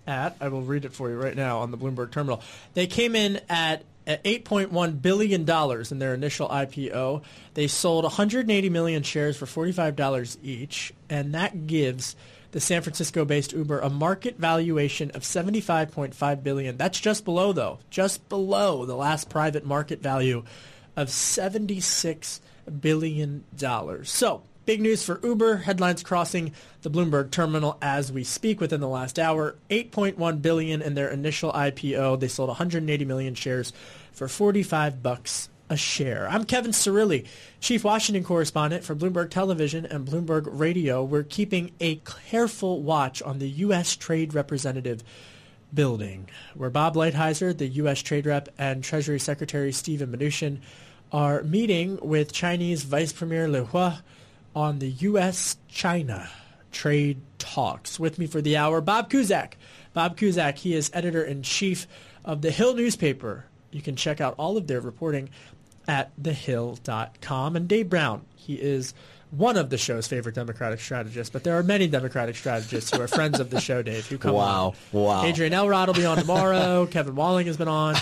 at, 0.06 0.36
I 0.40 0.48
will 0.48 0.62
read 0.62 0.84
it 0.84 0.92
for 0.92 1.10
you 1.10 1.16
right 1.16 1.36
now 1.36 1.60
on 1.60 1.70
the 1.70 1.78
Bloomberg 1.78 2.10
terminal. 2.10 2.42
They 2.74 2.86
came 2.86 3.16
in 3.16 3.40
at 3.48 3.84
at 4.06 4.22
$8.1 4.22 5.02
billion 5.02 5.40
in 5.40 5.98
their 5.98 6.14
initial 6.14 6.48
IPO. 6.48 7.24
They 7.54 7.66
sold 7.66 8.04
180 8.04 8.70
million 8.70 9.02
shares 9.02 9.36
for 9.36 9.46
$45 9.46 10.36
each, 10.44 10.92
and 11.10 11.34
that 11.34 11.66
gives 11.66 12.14
the 12.52 12.60
San 12.60 12.82
Francisco-based 12.82 13.52
Uber 13.52 13.80
a 13.80 13.90
market 13.90 14.38
valuation 14.38 15.10
of 15.10 15.22
75.5 15.22 16.42
billion. 16.42 16.76
That's 16.76 17.00
just 17.00 17.24
below 17.24 17.52
though, 17.52 17.80
just 17.90 18.28
below 18.28 18.86
the 18.86 18.96
last 18.96 19.28
private 19.28 19.66
market 19.66 20.00
value 20.00 20.44
of 20.96 21.10
76 21.10 22.40
billion 22.80 23.44
dollars. 23.56 24.10
So, 24.10 24.42
Big 24.66 24.80
news 24.80 25.04
for 25.04 25.20
Uber. 25.22 25.58
Headlines 25.58 26.02
crossing 26.02 26.52
the 26.82 26.90
Bloomberg 26.90 27.30
terminal 27.30 27.78
as 27.80 28.10
we 28.10 28.24
speak 28.24 28.60
within 28.60 28.80
the 28.80 28.88
last 28.88 29.16
hour. 29.16 29.54
8.1 29.70 30.42
billion 30.42 30.82
in 30.82 30.94
their 30.94 31.08
initial 31.08 31.52
IPO. 31.52 32.18
They 32.18 32.26
sold 32.26 32.48
180 32.48 33.04
million 33.04 33.36
shares 33.36 33.72
for 34.12 34.26
45 34.26 35.04
bucks 35.04 35.48
a 35.70 35.76
share. 35.76 36.28
I'm 36.28 36.42
Kevin 36.42 36.72
Cirilli, 36.72 37.28
Chief 37.60 37.84
Washington 37.84 38.24
Correspondent 38.24 38.82
for 38.82 38.96
Bloomberg 38.96 39.30
Television 39.30 39.86
and 39.86 40.04
Bloomberg 40.04 40.48
Radio. 40.48 41.04
We're 41.04 41.22
keeping 41.22 41.70
a 41.78 42.00
careful 42.28 42.82
watch 42.82 43.22
on 43.22 43.38
the 43.38 43.48
U.S. 43.48 43.94
Trade 43.94 44.34
Representative 44.34 45.04
building, 45.72 46.28
where 46.56 46.70
Bob 46.70 46.96
Lighthizer, 46.96 47.56
the 47.56 47.68
U.S. 47.68 48.02
Trade 48.02 48.26
Rep, 48.26 48.48
and 48.58 48.82
Treasury 48.82 49.20
Secretary 49.20 49.70
Steven 49.70 50.10
Mnuchin 50.10 50.58
are 51.12 51.44
meeting 51.44 52.00
with 52.02 52.32
Chinese 52.32 52.82
Vice 52.82 53.12
Premier 53.12 53.46
Liu 53.46 53.64
He 53.64 53.78
on 54.56 54.78
the 54.78 54.88
U.S.-China 54.88 56.28
trade 56.72 57.20
talks. 57.38 58.00
With 58.00 58.18
me 58.18 58.26
for 58.26 58.40
the 58.40 58.56
hour, 58.56 58.80
Bob 58.80 59.10
Cusack. 59.10 59.58
Bob 59.92 60.16
Cusack, 60.16 60.56
he 60.56 60.74
is 60.74 60.90
editor-in-chief 60.94 61.86
of 62.24 62.40
The 62.42 62.50
Hill 62.50 62.74
newspaper. 62.74 63.44
You 63.70 63.82
can 63.82 63.96
check 63.96 64.20
out 64.20 64.34
all 64.38 64.56
of 64.56 64.66
their 64.66 64.80
reporting 64.80 65.28
at 65.86 66.10
thehill.com. 66.20 67.54
And 67.54 67.68
Dave 67.68 67.90
Brown, 67.90 68.24
he 68.34 68.54
is 68.54 68.94
one 69.30 69.56
of 69.58 69.68
the 69.70 69.76
show's 69.76 70.06
favorite 70.06 70.34
Democratic 70.34 70.80
strategists, 70.80 71.30
but 71.30 71.44
there 71.44 71.58
are 71.58 71.62
many 71.62 71.86
Democratic 71.86 72.36
strategists 72.36 72.90
who 72.90 73.00
are 73.02 73.08
friends 73.08 73.38
of 73.40 73.50
the 73.50 73.60
show, 73.60 73.82
Dave, 73.82 74.06
who 74.06 74.16
come 74.16 74.34
wow, 74.34 74.74
on. 74.92 75.00
Wow, 75.02 75.24
Adrienne 75.26 75.52
Elrod 75.52 75.88
will 75.88 75.94
be 75.94 76.06
on 76.06 76.16
tomorrow. 76.16 76.86
Kevin 76.90 77.14
Walling 77.14 77.46
has 77.46 77.56
been 77.58 77.68
on. 77.68 77.94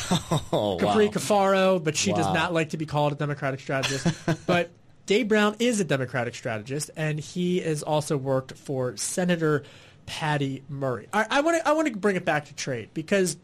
Oh, 0.53 0.77
Capri 0.81 1.07
wow. 1.07 1.13
Cafaro, 1.13 1.83
but 1.83 1.97
she 1.97 2.13
Wow. 2.13 2.17
does 2.19 2.27
not 2.35 2.53
like 2.53 2.71
to 2.71 2.77
be 2.77 2.87
called 2.87 3.13
a 3.13 3.17
Democratic 3.17 3.59
strategist. 3.61 4.07
but 4.47 4.71
Dave 5.07 5.29
Brown 5.29 5.57
is 5.59 5.81
a 5.81 5.85
Democratic 5.85 6.35
strategist, 6.35 6.91
and 6.97 7.21
he 7.21 7.61
has 7.61 7.83
also 7.83 8.17
worked 8.17 8.57
for 8.57 8.97
Senator 8.97 9.63
Patty 10.07 10.63
Murray. 10.69 11.09
I 11.13 11.41
want 11.41 11.63
to 11.63 11.69
I 11.69 11.73
want 11.73 11.89
to 11.89 11.97
bring 11.97 12.17
it 12.17 12.25
back 12.25 12.47
to 12.47 12.55
trade 12.55 12.91
because 12.95 13.37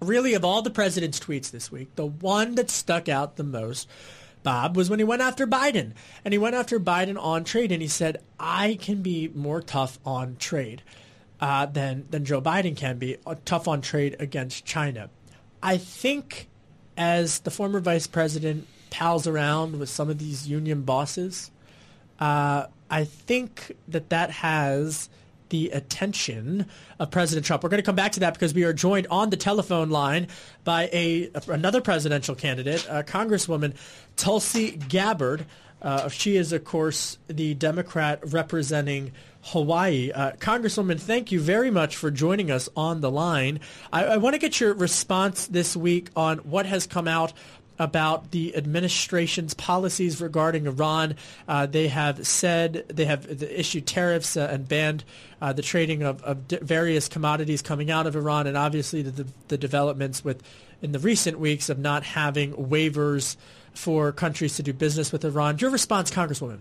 really 0.00 0.34
of 0.34 0.44
all 0.44 0.62
the 0.62 0.70
president's 0.70 1.20
tweets 1.20 1.50
this 1.50 1.70
week, 1.70 1.94
the 1.96 2.06
one 2.06 2.54
that 2.56 2.70
stuck 2.70 3.08
out 3.08 3.36
the 3.36 3.44
most, 3.44 3.88
Bob, 4.42 4.76
was 4.76 4.88
when 4.88 4.98
he 4.98 5.04
went 5.04 5.22
after 5.22 5.46
Biden. 5.46 5.92
And 6.24 6.32
he 6.32 6.38
went 6.38 6.54
after 6.54 6.80
Biden 6.80 7.20
on 7.20 7.44
trade 7.44 7.72
and 7.72 7.82
he 7.82 7.88
said, 7.88 8.22
I 8.38 8.78
can 8.80 9.02
be 9.02 9.28
more 9.34 9.60
tough 9.60 9.98
on 10.04 10.36
trade 10.36 10.82
uh, 11.40 11.66
than, 11.66 12.06
than 12.10 12.24
Joe 12.24 12.40
Biden 12.40 12.76
can 12.76 12.98
be, 12.98 13.16
uh, 13.26 13.34
tough 13.44 13.68
on 13.68 13.80
trade 13.80 14.16
against 14.18 14.64
China. 14.64 15.10
I 15.62 15.76
think 15.76 16.48
as 16.96 17.40
the 17.40 17.50
former 17.50 17.80
vice 17.80 18.06
president 18.06 18.66
pals 18.90 19.26
around 19.26 19.78
with 19.78 19.88
some 19.88 20.10
of 20.10 20.18
these 20.18 20.48
union 20.48 20.82
bosses, 20.82 21.50
uh, 22.18 22.66
I 22.90 23.04
think 23.04 23.76
that 23.88 24.10
that 24.10 24.30
has 24.30 25.08
the 25.50 25.70
attention 25.70 26.66
of 26.98 27.10
President 27.10 27.44
Trump. 27.44 27.62
We're 27.62 27.68
going 27.68 27.82
to 27.82 27.86
come 27.86 27.96
back 27.96 28.12
to 28.12 28.20
that 28.20 28.34
because 28.34 28.54
we 28.54 28.64
are 28.64 28.72
joined 28.72 29.06
on 29.10 29.30
the 29.30 29.36
telephone 29.36 29.90
line 29.90 30.28
by 30.64 30.88
a 30.92 31.30
another 31.48 31.80
presidential 31.80 32.34
candidate, 32.34 32.86
uh, 32.88 33.02
Congresswoman 33.02 33.74
Tulsi 34.16 34.72
Gabbard. 34.72 35.46
Uh, 35.82 36.08
she 36.08 36.36
is, 36.36 36.52
of 36.52 36.64
course, 36.64 37.18
the 37.26 37.54
Democrat 37.54 38.20
representing 38.32 39.12
Hawaii. 39.42 40.12
Uh, 40.12 40.32
Congresswoman, 40.32 41.00
thank 41.00 41.32
you 41.32 41.40
very 41.40 41.70
much 41.70 41.96
for 41.96 42.10
joining 42.10 42.50
us 42.50 42.68
on 42.76 43.00
the 43.00 43.10
line. 43.10 43.60
I, 43.92 44.04
I 44.04 44.16
want 44.18 44.34
to 44.34 44.38
get 44.38 44.60
your 44.60 44.74
response 44.74 45.46
this 45.46 45.74
week 45.74 46.10
on 46.14 46.38
what 46.38 46.66
has 46.66 46.86
come 46.86 47.08
out 47.08 47.32
about 47.80 48.30
the 48.30 48.54
administration's 48.54 49.54
policies 49.54 50.20
regarding 50.20 50.66
Iran. 50.66 51.16
Uh, 51.48 51.64
they 51.64 51.88
have 51.88 52.26
said 52.26 52.84
they 52.88 53.06
have 53.06 53.42
issued 53.42 53.86
tariffs 53.86 54.36
uh, 54.36 54.48
and 54.52 54.68
banned 54.68 55.02
uh, 55.40 55.54
the 55.54 55.62
trading 55.62 56.02
of, 56.02 56.22
of 56.22 56.46
d- 56.46 56.58
various 56.60 57.08
commodities 57.08 57.62
coming 57.62 57.90
out 57.90 58.06
of 58.06 58.14
Iran, 58.14 58.46
and 58.46 58.56
obviously 58.56 59.00
the, 59.00 59.26
the 59.48 59.56
developments 59.56 60.22
with 60.22 60.42
in 60.82 60.92
the 60.92 60.98
recent 60.98 61.40
weeks 61.40 61.70
of 61.70 61.78
not 61.78 62.02
having 62.02 62.52
waivers 62.52 63.36
for 63.72 64.12
countries 64.12 64.56
to 64.56 64.62
do 64.62 64.74
business 64.74 65.10
with 65.10 65.24
Iran. 65.24 65.56
Your 65.58 65.70
response, 65.70 66.10
Congresswoman? 66.10 66.58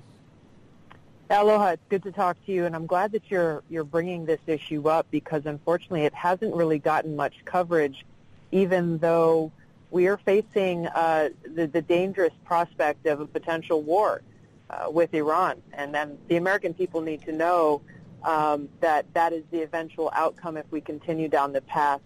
Aloha, 1.29 1.71
it's 1.71 1.83
good 1.89 2.03
to 2.03 2.13
talk 2.13 2.37
to 2.45 2.51
you, 2.53 2.65
and 2.65 2.73
I'm 2.73 2.87
glad 2.87 3.11
that 3.11 3.23
you're 3.27 3.61
you're 3.69 3.83
bringing 3.83 4.25
this 4.25 4.39
issue 4.47 4.87
up 4.87 5.05
because 5.11 5.45
unfortunately 5.45 6.03
it 6.03 6.13
hasn't 6.13 6.55
really 6.55 6.79
gotten 6.79 7.17
much 7.17 7.33
coverage, 7.43 8.05
even 8.53 8.99
though 8.99 9.51
we 9.91 10.07
are 10.07 10.17
facing 10.17 10.87
uh, 10.87 11.29
the, 11.55 11.67
the 11.67 11.81
dangerous 11.81 12.33
prospect 12.45 13.05
of 13.05 13.21
a 13.21 13.25
potential 13.25 13.81
war 13.81 14.21
uh, 14.69 14.89
with 14.89 15.13
Iran, 15.13 15.61
and 15.73 15.93
then 15.93 16.17
the 16.27 16.37
American 16.37 16.73
people 16.73 17.01
need 17.01 17.21
to 17.23 17.31
know 17.31 17.81
um, 18.23 18.69
that 18.81 19.11
that 19.13 19.33
is 19.33 19.43
the 19.51 19.61
eventual 19.61 20.11
outcome 20.13 20.57
if 20.57 20.65
we 20.71 20.81
continue 20.81 21.27
down 21.27 21.53
the 21.53 21.61
path 21.61 22.01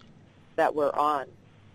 that 0.55 0.73
we're 0.73 0.93
on. 0.93 1.25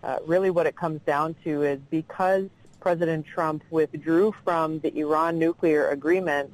Uh, 0.01 0.17
really, 0.25 0.49
what 0.49 0.65
it 0.65 0.75
comes 0.75 1.01
down 1.01 1.35
to 1.43 1.63
is 1.63 1.79
because 1.89 2.49
President 2.79 3.25
Trump 3.25 3.63
withdrew 3.69 4.33
from 4.43 4.79
the 4.79 4.97
Iran 4.97 5.37
nuclear 5.37 5.89
agreement 5.89 6.51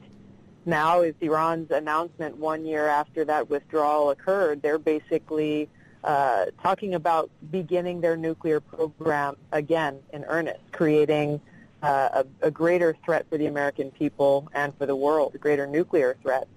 now 0.65 1.01
is 1.01 1.13
Iran's 1.21 1.69
announcement 1.69 2.37
one 2.37 2.65
year 2.65 2.87
after 2.87 3.23
that 3.25 3.49
withdrawal 3.49 4.09
occurred. 4.09 4.63
They're 4.63 4.79
basically 4.79 5.69
uh, 6.05 6.45
talking 6.61 6.93
about 6.93 7.31
beginning 7.51 7.99
their 7.99 8.15
nuclear 8.15 8.59
program 8.59 9.35
again 9.51 9.99
in 10.13 10.23
earnest, 10.25 10.59
creating 10.71 11.41
uh, 11.81 12.23
a, 12.41 12.47
a 12.47 12.51
greater 12.51 12.95
threat 13.03 13.25
for 13.27 13.39
the 13.39 13.47
American 13.47 13.89
people 13.89 14.47
and 14.53 14.75
for 14.77 14.85
the 14.85 14.95
world, 14.95 15.33
a 15.33 15.39
greater 15.39 15.65
nuclear 15.65 16.15
threat. 16.21 16.47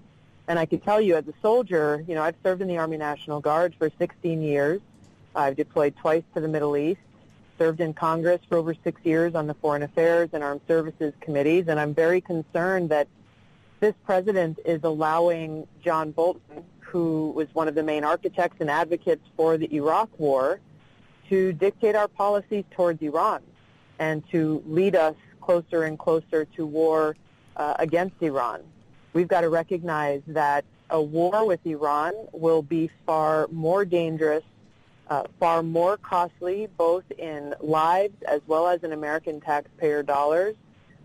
And 0.49 0.59
I 0.59 0.67
can 0.67 0.81
tell 0.81 1.01
you, 1.01 1.17
as 1.17 1.27
a 1.27 1.35
soldier, 1.41 2.05
you 2.07 2.15
know, 2.15 2.23
I've 2.23 2.37
served 2.43 2.61
in 2.61 2.69
the 2.69 2.77
Army 2.77 2.99
National 2.99 3.41
Guard 3.41 3.75
for 3.79 3.91
16 3.99 4.43
years. 4.43 4.83
I've 5.35 5.57
deployed 5.57 5.97
twice 5.97 6.25
to 6.35 6.41
the 6.41 6.49
Middle 6.49 6.77
East, 6.77 7.01
served 7.59 7.81
in 7.81 7.95
Congress 7.95 8.41
for 8.51 8.59
over 8.59 8.75
six 8.85 9.01
years 9.03 9.35
on 9.35 9.47
the 9.47 9.55
Foreign 9.55 9.83
Affairs 9.83 10.29
and 10.35 10.45
Armed 10.45 10.61
Services 10.69 11.15
committees, 11.21 11.69
and 11.69 11.81
I'm 11.81 11.95
very 11.95 12.21
concerned 12.21 12.91
that 12.91 13.09
this 13.81 13.95
president 14.05 14.59
is 14.65 14.83
allowing 14.85 15.67
John 15.83 16.11
Bolton, 16.11 16.65
who 16.91 17.33
was 17.37 17.49
one 17.53 17.69
of 17.69 17.75
the 17.75 17.83
main 17.83 18.05
architects 18.05 18.57
and 18.61 18.71
advocates 18.71 19.25
for 19.37 19.57
the 19.57 19.73
Iraq 19.75 20.09
war, 20.19 20.61
to 21.29 21.53
dictate 21.53 21.95
our 21.95 22.09
policies 22.09 22.65
towards 22.71 23.03
Iran 23.03 23.43
and 23.99 24.27
to 24.31 24.63
lead 24.67 24.97
us 24.97 25.15
closer 25.43 25.83
and 25.83 25.99
closer 25.99 26.47
to 26.57 26.65
war 26.65 27.17
uh, 27.57 27.75
against 27.79 28.17
Iran. 28.21 28.63
We've 29.13 29.29
got 29.29 29.43
to 29.43 29.51
recognize 29.51 30.23
that 30.29 30.65
a 30.91 31.03
war 31.03 31.47
with 31.47 31.61
Iran 31.67 32.15
will 32.33 32.63
be 32.63 32.91
far 33.05 33.49
more 33.51 33.85
dangerous 33.85 34.45
uh, 35.11 35.25
far 35.41 35.63
more 35.63 35.97
costly, 35.97 36.69
both 36.77 37.05
in 37.17 37.55
lives 37.61 38.15
as 38.27 38.41
well 38.47 38.69
as 38.69 38.83
in 38.83 38.93
American 38.93 39.41
taxpayer 39.41 40.03
dollars. 40.03 40.55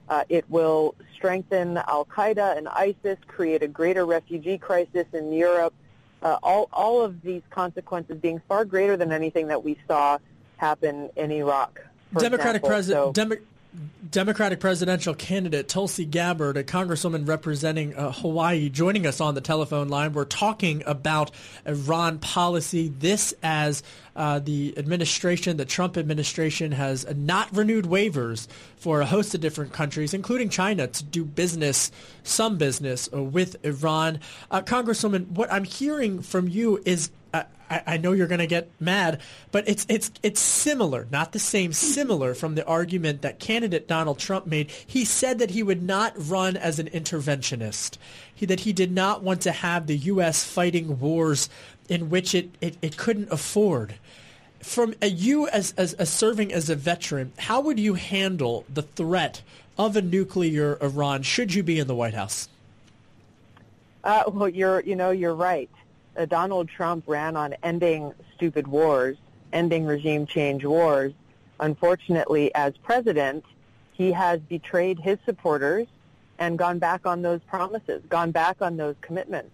Uh, 0.10 0.24
it 0.30 0.46
will 0.50 0.96
strengthen 1.16 1.78
Al 1.78 2.06
Qaeda 2.06 2.58
and 2.58 2.68
ISIS, 2.68 3.18
create 3.28 3.63
a 3.63 3.68
greater 3.68 4.06
refugee 4.06 4.58
crisis 4.58 5.06
in 5.13 5.32
Europe. 5.32 5.74
Uh, 6.22 6.38
all 6.44 6.70
all 6.72 7.02
of 7.02 7.22
these 7.22 7.42
consequences 7.50 8.18
being 8.18 8.42
far 8.48 8.66
greater 8.66 8.96
than 8.96 9.12
anything 9.12 9.48
that 9.48 9.63
we 9.63 9.78
saw 9.88 10.18
happen 10.58 11.10
in 11.16 11.32
Iraq. 11.32 11.82
Democratic 12.18 12.63
President. 12.63 13.13
Demo- 13.16 13.36
Democratic 14.12 14.59
presidential 14.59 15.15
candidate 15.15 15.67
Tulsi 15.67 16.05
Gabbard, 16.05 16.57
a 16.57 16.63
congresswoman 16.63 17.27
representing 17.27 17.95
uh, 17.95 18.12
Hawaii, 18.12 18.69
joining 18.69 19.07
us 19.07 19.19
on 19.19 19.33
the 19.33 19.41
telephone 19.41 19.88
line. 19.88 20.13
We're 20.13 20.25
talking 20.25 20.83
about 20.86 21.31
Iran 21.65 22.19
policy. 22.19 22.89
This 22.89 23.33
as 23.41 23.81
uh, 24.15 24.38
the 24.38 24.77
administration, 24.77 25.57
the 25.57 25.65
Trump 25.65 25.97
administration, 25.97 26.73
has 26.73 27.07
not 27.15 27.55
renewed 27.55 27.86
waivers 27.86 28.47
for 28.75 29.01
a 29.01 29.05
host 29.05 29.33
of 29.33 29.41
different 29.41 29.73
countries, 29.73 30.13
including 30.13 30.49
China, 30.49 30.86
to 30.86 31.03
do 31.03 31.25
business, 31.25 31.91
some 32.21 32.57
business 32.57 33.09
uh, 33.12 33.23
with 33.23 33.63
Iran. 33.65 34.19
Uh, 34.51 34.62
Congresswoman, 34.62 35.29
what 35.29 35.51
I'm 35.51 35.63
hearing 35.63 36.21
from 36.21 36.47
you 36.47 36.79
is 36.86 37.09
I, 37.34 37.46
I 37.69 37.98
know 37.98 38.12
you're 38.12 38.28
going 38.28 38.39
to 38.39 38.48
get 38.48 38.69
mad, 38.80 39.19
but 39.52 39.67
it's 39.67 39.86
it's 39.89 40.12
it's 40.22 40.39
similar, 40.39 41.08
not 41.12 41.32
the 41.32 41.39
same, 41.39 41.74
similar 41.74 42.36
from 42.36 42.56
the 42.56 42.65
argument 42.65 43.24
that 43.24 43.39
candidate 43.39 43.88
Donald 43.88 44.19
Trump 44.19 44.46
made. 44.46 44.69
He 44.69 45.06
said 45.06 45.39
that 45.39 45.52
he 45.52 45.63
would 45.63 45.82
not 45.82 46.13
run 46.15 46.56
as 46.56 46.80
an 46.80 46.88
interventionist. 46.89 47.98
He, 48.34 48.46
that 48.46 48.62
he 48.62 48.74
did 48.74 48.91
not 48.91 49.24
want 49.24 49.41
to 49.41 49.52
have 49.52 49.88
the 49.88 49.98
U.S. 49.98 50.43
fighting 50.43 51.00
wars 51.00 51.50
in 51.89 52.10
which 52.10 52.36
it, 52.36 52.52
it, 52.62 52.78
it 52.82 52.98
couldn't 52.98 53.32
afford. 53.32 53.96
From 54.60 54.93
uh, 55.02 55.08
you 55.08 55.48
as, 55.48 55.74
as, 55.76 55.93
as 55.93 56.10
serving 56.10 56.54
as 56.54 56.69
a 56.69 56.76
veteran, 56.76 57.34
how 57.38 57.62
would 57.62 57.80
you 57.80 57.96
handle 57.96 58.65
the 58.74 58.84
threat 58.84 59.41
of 59.78 59.96
a 59.98 60.02
nuclear 60.02 60.78
Iran 60.82 61.24
should 61.24 61.54
you 61.54 61.63
be 61.63 61.80
in 61.80 61.88
the 61.88 61.96
White 61.96 62.13
House? 62.13 62.48
Uh, 64.04 64.24
well, 64.28 64.50
you're 64.50 64.82
you 64.82 64.96
know 64.96 65.12
you're 65.12 65.34
right 65.34 65.69
uh, 66.17 66.26
Donald 66.26 66.69
Trump 66.69 67.04
ran 67.08 67.36
on 67.36 67.56
ending 67.63 68.13
stupid 68.36 68.67
wars, 68.67 69.17
ending 69.52 69.86
regime 69.86 70.26
change 70.26 70.65
wars. 70.65 71.13
Unfortunately, 71.60 72.54
as 72.56 72.73
president, 72.78 73.45
he 73.93 74.12
has 74.12 74.39
betrayed 74.41 74.99
his 74.99 75.17
supporters 75.26 75.88
and 76.39 76.58
gone 76.58 76.80
back 76.80 77.06
on 77.06 77.21
those 77.21 77.41
promises, 77.47 78.02
gone 78.10 78.32
back 78.32 78.62
on 78.62 78.76
those 78.76 78.95
commitments, 79.02 79.52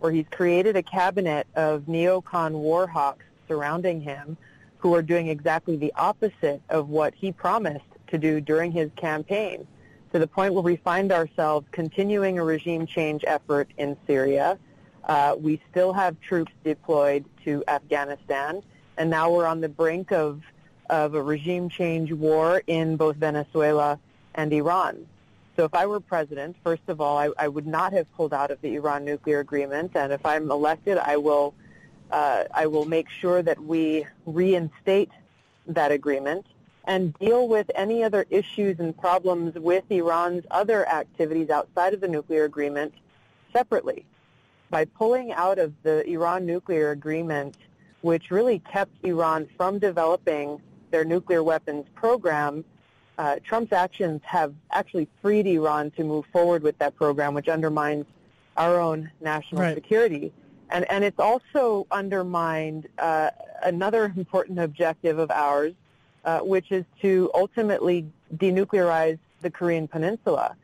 where 0.00 0.10
he's 0.10 0.26
created 0.30 0.76
a 0.76 0.82
cabinet 0.82 1.46
of 1.54 1.82
neocon 1.82 2.52
war 2.52 2.86
hawks 2.86 3.24
surrounding 3.46 4.00
him 4.00 4.36
who 4.78 4.94
are 4.94 5.02
doing 5.02 5.28
exactly 5.28 5.76
the 5.76 5.92
opposite 5.96 6.60
of 6.68 6.88
what 6.88 7.14
he 7.14 7.30
promised 7.32 7.84
to 8.06 8.18
do 8.18 8.40
during 8.40 8.72
his 8.72 8.90
campaign, 8.96 9.66
to 10.12 10.18
the 10.18 10.26
point 10.26 10.52
where 10.54 10.62
we 10.62 10.76
find 10.76 11.12
ourselves 11.12 11.66
continuing 11.72 12.38
a 12.38 12.44
regime 12.44 12.86
change 12.86 13.24
effort 13.26 13.68
in 13.78 13.96
Syria, 14.06 14.58
uh, 15.06 15.36
we 15.38 15.60
still 15.70 15.92
have 15.92 16.20
troops 16.20 16.52
deployed 16.64 17.24
to 17.44 17.62
Afghanistan, 17.68 18.62
and 18.96 19.10
now 19.10 19.30
we're 19.30 19.46
on 19.46 19.60
the 19.60 19.68
brink 19.68 20.12
of, 20.12 20.42
of 20.88 21.14
a 21.14 21.22
regime 21.22 21.68
change 21.68 22.12
war 22.12 22.62
in 22.66 22.96
both 22.96 23.16
Venezuela 23.16 23.98
and 24.34 24.52
Iran. 24.52 25.06
So 25.56 25.64
if 25.64 25.74
I 25.74 25.86
were 25.86 26.00
president, 26.00 26.56
first 26.64 26.82
of 26.88 27.00
all, 27.00 27.16
I, 27.16 27.30
I 27.38 27.48
would 27.48 27.66
not 27.66 27.92
have 27.92 28.12
pulled 28.16 28.32
out 28.32 28.50
of 28.50 28.60
the 28.60 28.74
Iran 28.74 29.04
nuclear 29.04 29.40
agreement, 29.40 29.92
and 29.94 30.12
if 30.12 30.24
I'm 30.24 30.50
elected, 30.50 30.98
I 30.98 31.16
will, 31.16 31.54
uh, 32.10 32.44
I 32.52 32.66
will 32.66 32.86
make 32.86 33.08
sure 33.08 33.42
that 33.42 33.62
we 33.62 34.06
reinstate 34.26 35.10
that 35.66 35.92
agreement 35.92 36.46
and 36.86 37.14
deal 37.18 37.46
with 37.48 37.70
any 37.74 38.02
other 38.02 38.26
issues 38.30 38.78
and 38.78 38.96
problems 38.98 39.54
with 39.54 39.84
Iran's 39.90 40.44
other 40.50 40.86
activities 40.88 41.50
outside 41.50 41.94
of 41.94 42.00
the 42.00 42.08
nuclear 42.08 42.44
agreement 42.44 42.92
separately 43.52 44.04
by 44.70 44.84
pulling 44.84 45.32
out 45.32 45.58
of 45.58 45.72
the 45.82 46.06
Iran 46.08 46.46
nuclear 46.46 46.90
agreement, 46.90 47.56
which 48.00 48.30
really 48.30 48.58
kept 48.58 48.92
Iran 49.04 49.48
from 49.56 49.78
developing 49.78 50.60
their 50.90 51.04
nuclear 51.04 51.42
weapons 51.42 51.86
program, 51.94 52.64
uh, 53.18 53.36
Trump's 53.44 53.72
actions 53.72 54.20
have 54.24 54.54
actually 54.72 55.08
freed 55.22 55.46
Iran 55.46 55.90
to 55.92 56.04
move 56.04 56.26
forward 56.32 56.62
with 56.62 56.76
that 56.78 56.96
program, 56.96 57.34
which 57.34 57.48
undermines 57.48 58.06
our 58.56 58.80
own 58.80 59.10
national 59.20 59.62
right. 59.62 59.74
security. 59.74 60.32
And, 60.70 60.90
and 60.90 61.04
it's 61.04 61.20
also 61.20 61.86
undermined 61.90 62.88
uh, 62.98 63.30
another 63.62 64.12
important 64.16 64.58
objective 64.58 65.18
of 65.18 65.30
ours, 65.30 65.74
uh, 66.24 66.40
which 66.40 66.72
is 66.72 66.84
to 67.02 67.30
ultimately 67.34 68.06
denuclearize 68.36 69.18
the 69.40 69.50
Korean 69.50 69.86
Peninsula 69.86 70.56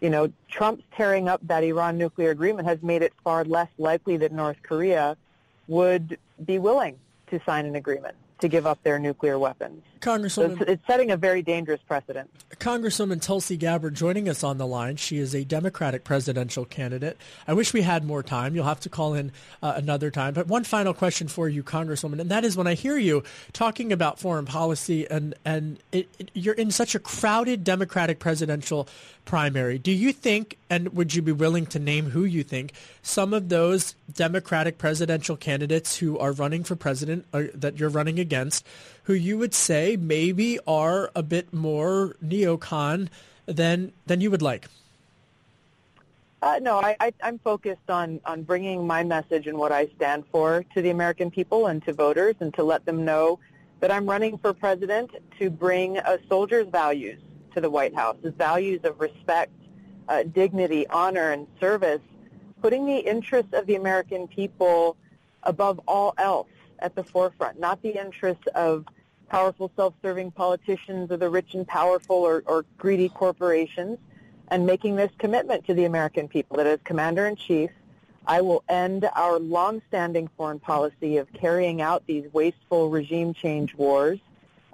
you 0.00 0.10
know, 0.10 0.30
Trump's 0.48 0.84
tearing 0.94 1.28
up 1.28 1.40
that 1.44 1.64
Iran 1.64 1.96
nuclear 1.96 2.30
agreement 2.30 2.68
has 2.68 2.82
made 2.82 3.02
it 3.02 3.12
far 3.24 3.44
less 3.44 3.68
likely 3.78 4.16
that 4.18 4.32
North 4.32 4.58
Korea 4.62 5.16
would 5.68 6.18
be 6.44 6.58
willing 6.58 6.98
to 7.28 7.40
sign 7.44 7.66
an 7.66 7.76
agreement 7.76 8.16
to 8.40 8.48
give 8.48 8.66
up 8.66 8.82
their 8.82 8.98
nuclear 8.98 9.38
weapons. 9.38 9.82
Congresswoman, 10.06 10.60
it's, 10.60 10.70
it's, 10.70 10.86
setting 10.86 11.10
a 11.10 11.16
very 11.16 11.42
dangerous 11.42 11.80
precedent. 11.86 12.30
Congresswoman 12.60 13.20
Tulsi 13.20 13.56
Gabbard 13.56 13.94
joining 13.94 14.28
us 14.28 14.44
on 14.44 14.56
the 14.56 14.66
line. 14.66 14.94
She 14.94 15.18
is 15.18 15.34
a 15.34 15.42
Democratic 15.42 16.04
presidential 16.04 16.64
candidate. 16.64 17.16
I 17.48 17.54
wish 17.54 17.72
we 17.72 17.82
had 17.82 18.04
more 18.04 18.22
time. 18.22 18.54
You'll 18.54 18.66
have 18.66 18.78
to 18.80 18.88
call 18.88 19.14
in 19.14 19.32
uh, 19.64 19.72
another 19.74 20.12
time. 20.12 20.32
But 20.32 20.46
one 20.46 20.62
final 20.62 20.94
question 20.94 21.26
for 21.26 21.48
you, 21.48 21.64
Congresswoman, 21.64 22.20
and 22.20 22.30
that 22.30 22.44
is 22.44 22.56
when 22.56 22.68
I 22.68 22.74
hear 22.74 22.96
you 22.96 23.24
talking 23.52 23.92
about 23.92 24.20
foreign 24.20 24.46
policy 24.46 25.10
and 25.10 25.34
and 25.44 25.78
it, 25.90 26.08
it, 26.20 26.30
you're 26.34 26.54
in 26.54 26.70
such 26.70 26.94
a 26.94 27.00
crowded 27.00 27.64
Democratic 27.64 28.20
presidential 28.20 28.88
primary. 29.26 29.78
Do 29.78 29.92
you 29.92 30.12
think, 30.12 30.56
and 30.70 30.94
would 30.94 31.14
you 31.14 31.20
be 31.20 31.32
willing 31.32 31.66
to 31.66 31.78
name 31.78 32.10
who 32.10 32.24
you 32.24 32.42
think, 32.42 32.72
some 33.02 33.34
of 33.34 33.50
those 33.50 33.94
Democratic 34.12 34.78
presidential 34.78 35.36
candidates 35.36 35.98
who 35.98 36.18
are 36.18 36.32
running 36.32 36.64
for 36.64 36.76
president 36.76 37.26
or, 37.34 37.40
uh, 37.40 37.46
that 37.54 37.78
you're 37.78 37.90
running 37.90 38.18
against, 38.18 38.64
who 39.06 39.14
you 39.14 39.38
would 39.38 39.54
say 39.54 39.96
maybe 39.96 40.58
are 40.66 41.10
a 41.14 41.22
bit 41.22 41.54
more 41.54 42.16
neocon 42.24 43.08
than 43.46 43.92
than 44.06 44.20
you 44.20 44.30
would 44.30 44.42
like? 44.42 44.66
Uh, 46.42 46.58
no, 46.60 46.78
I, 46.80 46.96
I, 47.00 47.12
I'm 47.22 47.38
focused 47.38 47.88
on, 47.88 48.20
on 48.24 48.42
bringing 48.42 48.86
my 48.86 49.02
message 49.02 49.46
and 49.46 49.56
what 49.56 49.72
I 49.72 49.86
stand 49.96 50.24
for 50.30 50.64
to 50.74 50.82
the 50.82 50.90
American 50.90 51.30
people 51.30 51.66
and 51.66 51.82
to 51.84 51.92
voters 51.92 52.34
and 52.40 52.52
to 52.54 52.62
let 52.62 52.84
them 52.84 53.04
know 53.04 53.38
that 53.80 53.90
I'm 53.90 54.06
running 54.06 54.38
for 54.38 54.52
president 54.52 55.10
to 55.38 55.50
bring 55.50 55.98
a 55.98 56.18
soldier's 56.28 56.68
values 56.68 57.20
to 57.54 57.60
the 57.60 57.70
White 57.70 57.94
House, 57.94 58.16
his 58.22 58.34
values 58.34 58.80
of 58.84 59.00
respect, 59.00 59.52
uh, 60.08 60.24
dignity, 60.24 60.86
honor, 60.88 61.30
and 61.32 61.46
service, 61.58 62.02
putting 62.60 62.86
the 62.86 62.98
interests 62.98 63.52
of 63.54 63.66
the 63.66 63.76
American 63.76 64.28
people 64.28 64.96
above 65.42 65.80
all 65.88 66.12
else 66.18 66.48
at 66.80 66.94
the 66.94 67.04
forefront, 67.04 67.58
not 67.58 67.80
the 67.82 67.98
interests 67.98 68.46
of 68.54 68.84
powerful 69.28 69.70
self-serving 69.76 70.30
politicians 70.32 71.10
or 71.10 71.16
the 71.16 71.28
rich 71.28 71.54
and 71.54 71.66
powerful 71.66 72.16
or, 72.16 72.42
or 72.46 72.64
greedy 72.78 73.08
corporations, 73.08 73.98
and 74.48 74.64
making 74.64 74.96
this 74.96 75.10
commitment 75.18 75.66
to 75.66 75.74
the 75.74 75.84
American 75.84 76.28
people 76.28 76.56
that 76.56 76.66
as 76.66 76.78
Commander-in-Chief, 76.84 77.70
I 78.26 78.40
will 78.40 78.62
end 78.68 79.08
our 79.14 79.38
long-standing 79.38 80.28
foreign 80.36 80.58
policy 80.58 81.16
of 81.16 81.32
carrying 81.32 81.80
out 81.80 82.06
these 82.06 82.24
wasteful 82.32 82.90
regime 82.90 83.34
change 83.34 83.74
wars 83.74 84.18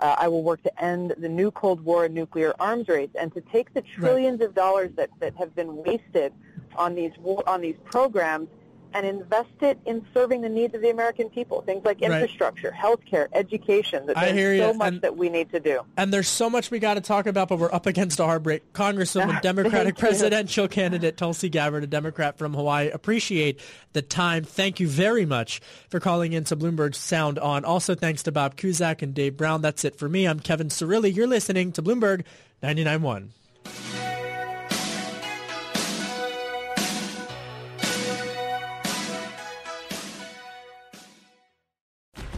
uh, 0.03 0.17
I 0.19 0.29
will 0.29 0.43
work 0.43 0.63
to 0.65 0.85
end 0.85 1.15
the 1.17 1.29
new 1.29 1.53
Cold 1.53 1.81
War 1.85 2.05
and 2.05 2.15
nuclear 2.15 2.55
arms 2.59 2.89
race 2.89 3.11
and 3.15 3.33
to 3.35 3.41
take 3.41 3.73
the 3.73 3.83
trillions 3.83 4.41
right. 4.41 4.49
of 4.49 4.55
dollars 4.55 4.91
that, 4.97 5.11
that 5.21 5.35
have 5.37 5.55
been 5.55 5.77
wasted 5.77 6.33
on 6.77 6.95
these 6.95 7.13
on 7.47 7.61
these 7.61 7.77
programs 7.85 8.49
and 8.95 9.07
invest 9.07 9.51
it 9.61 9.79
in 9.87 10.05
serving 10.15 10.41
the 10.41 10.49
needs 10.49 10.75
of 10.75 10.81
the 10.81 10.91
American 10.91 11.29
people. 11.31 11.63
Things 11.63 11.85
like 11.85 12.03
infrastructure, 12.03 12.71
right. 12.71 12.81
healthcare, 12.81 13.29
education. 13.33 14.07
That 14.07 14.17
I 14.17 14.33
hear 14.33 14.57
so 14.59 14.73
you. 14.73 14.79
much 14.79 14.89
and, 14.89 15.03
that 15.03 15.17
we 15.17 15.29
need 15.29 15.51
to 15.53 15.61
do. 15.61 15.83
And 15.97 16.13
there's 16.13 16.29
so 16.29 16.49
much 16.51 16.71
we 16.71 16.79
got 16.79 16.95
to 16.95 17.01
talk 17.01 17.27
about, 17.27 17.49
but 17.49 17.59
we're 17.59 17.73
up 17.73 17.87
against 17.87 18.21
a 18.21 18.25
hard 18.25 18.43
break. 18.43 18.73
Congresswoman, 18.73 19.41
Democratic 19.43 19.97
presidential 19.97 20.69
candidate 20.69 21.17
Tulsi 21.17 21.49
Gabbard, 21.49 21.85
a 21.85 21.87
Democrat 21.87 22.39
from 22.39 22.55
Hawaii. 22.55 22.91
Appreciate 22.91 23.61
the 23.93 24.03
time. 24.03 24.45
Thank 24.45 24.81
you 24.81 24.89
very 24.89 25.27
much 25.27 25.61
for 25.89 26.01
calling 26.01 26.33
into 26.33 26.57
Bloomberg 26.57 26.95
Sound 26.95 27.39
On. 27.39 27.65
Also, 27.65 27.95
thanks 27.95 28.23
to 28.25 28.33
Bob 28.33 28.57
Cusack 28.57 29.03
and 29.03 29.15
Dave 29.15 29.37
Brown. 29.37 29.63
That's 29.63 29.85
it 29.85 29.97
for 29.97 30.09
me. 30.09 30.27
I'm 30.27 30.41
Kevin 30.41 30.69
Cirilli. 30.69 31.15
You're 31.15 31.27
listening 31.27 31.73
to 31.73 31.83
Bloomberg 31.83 32.25
99.1. 32.63 34.12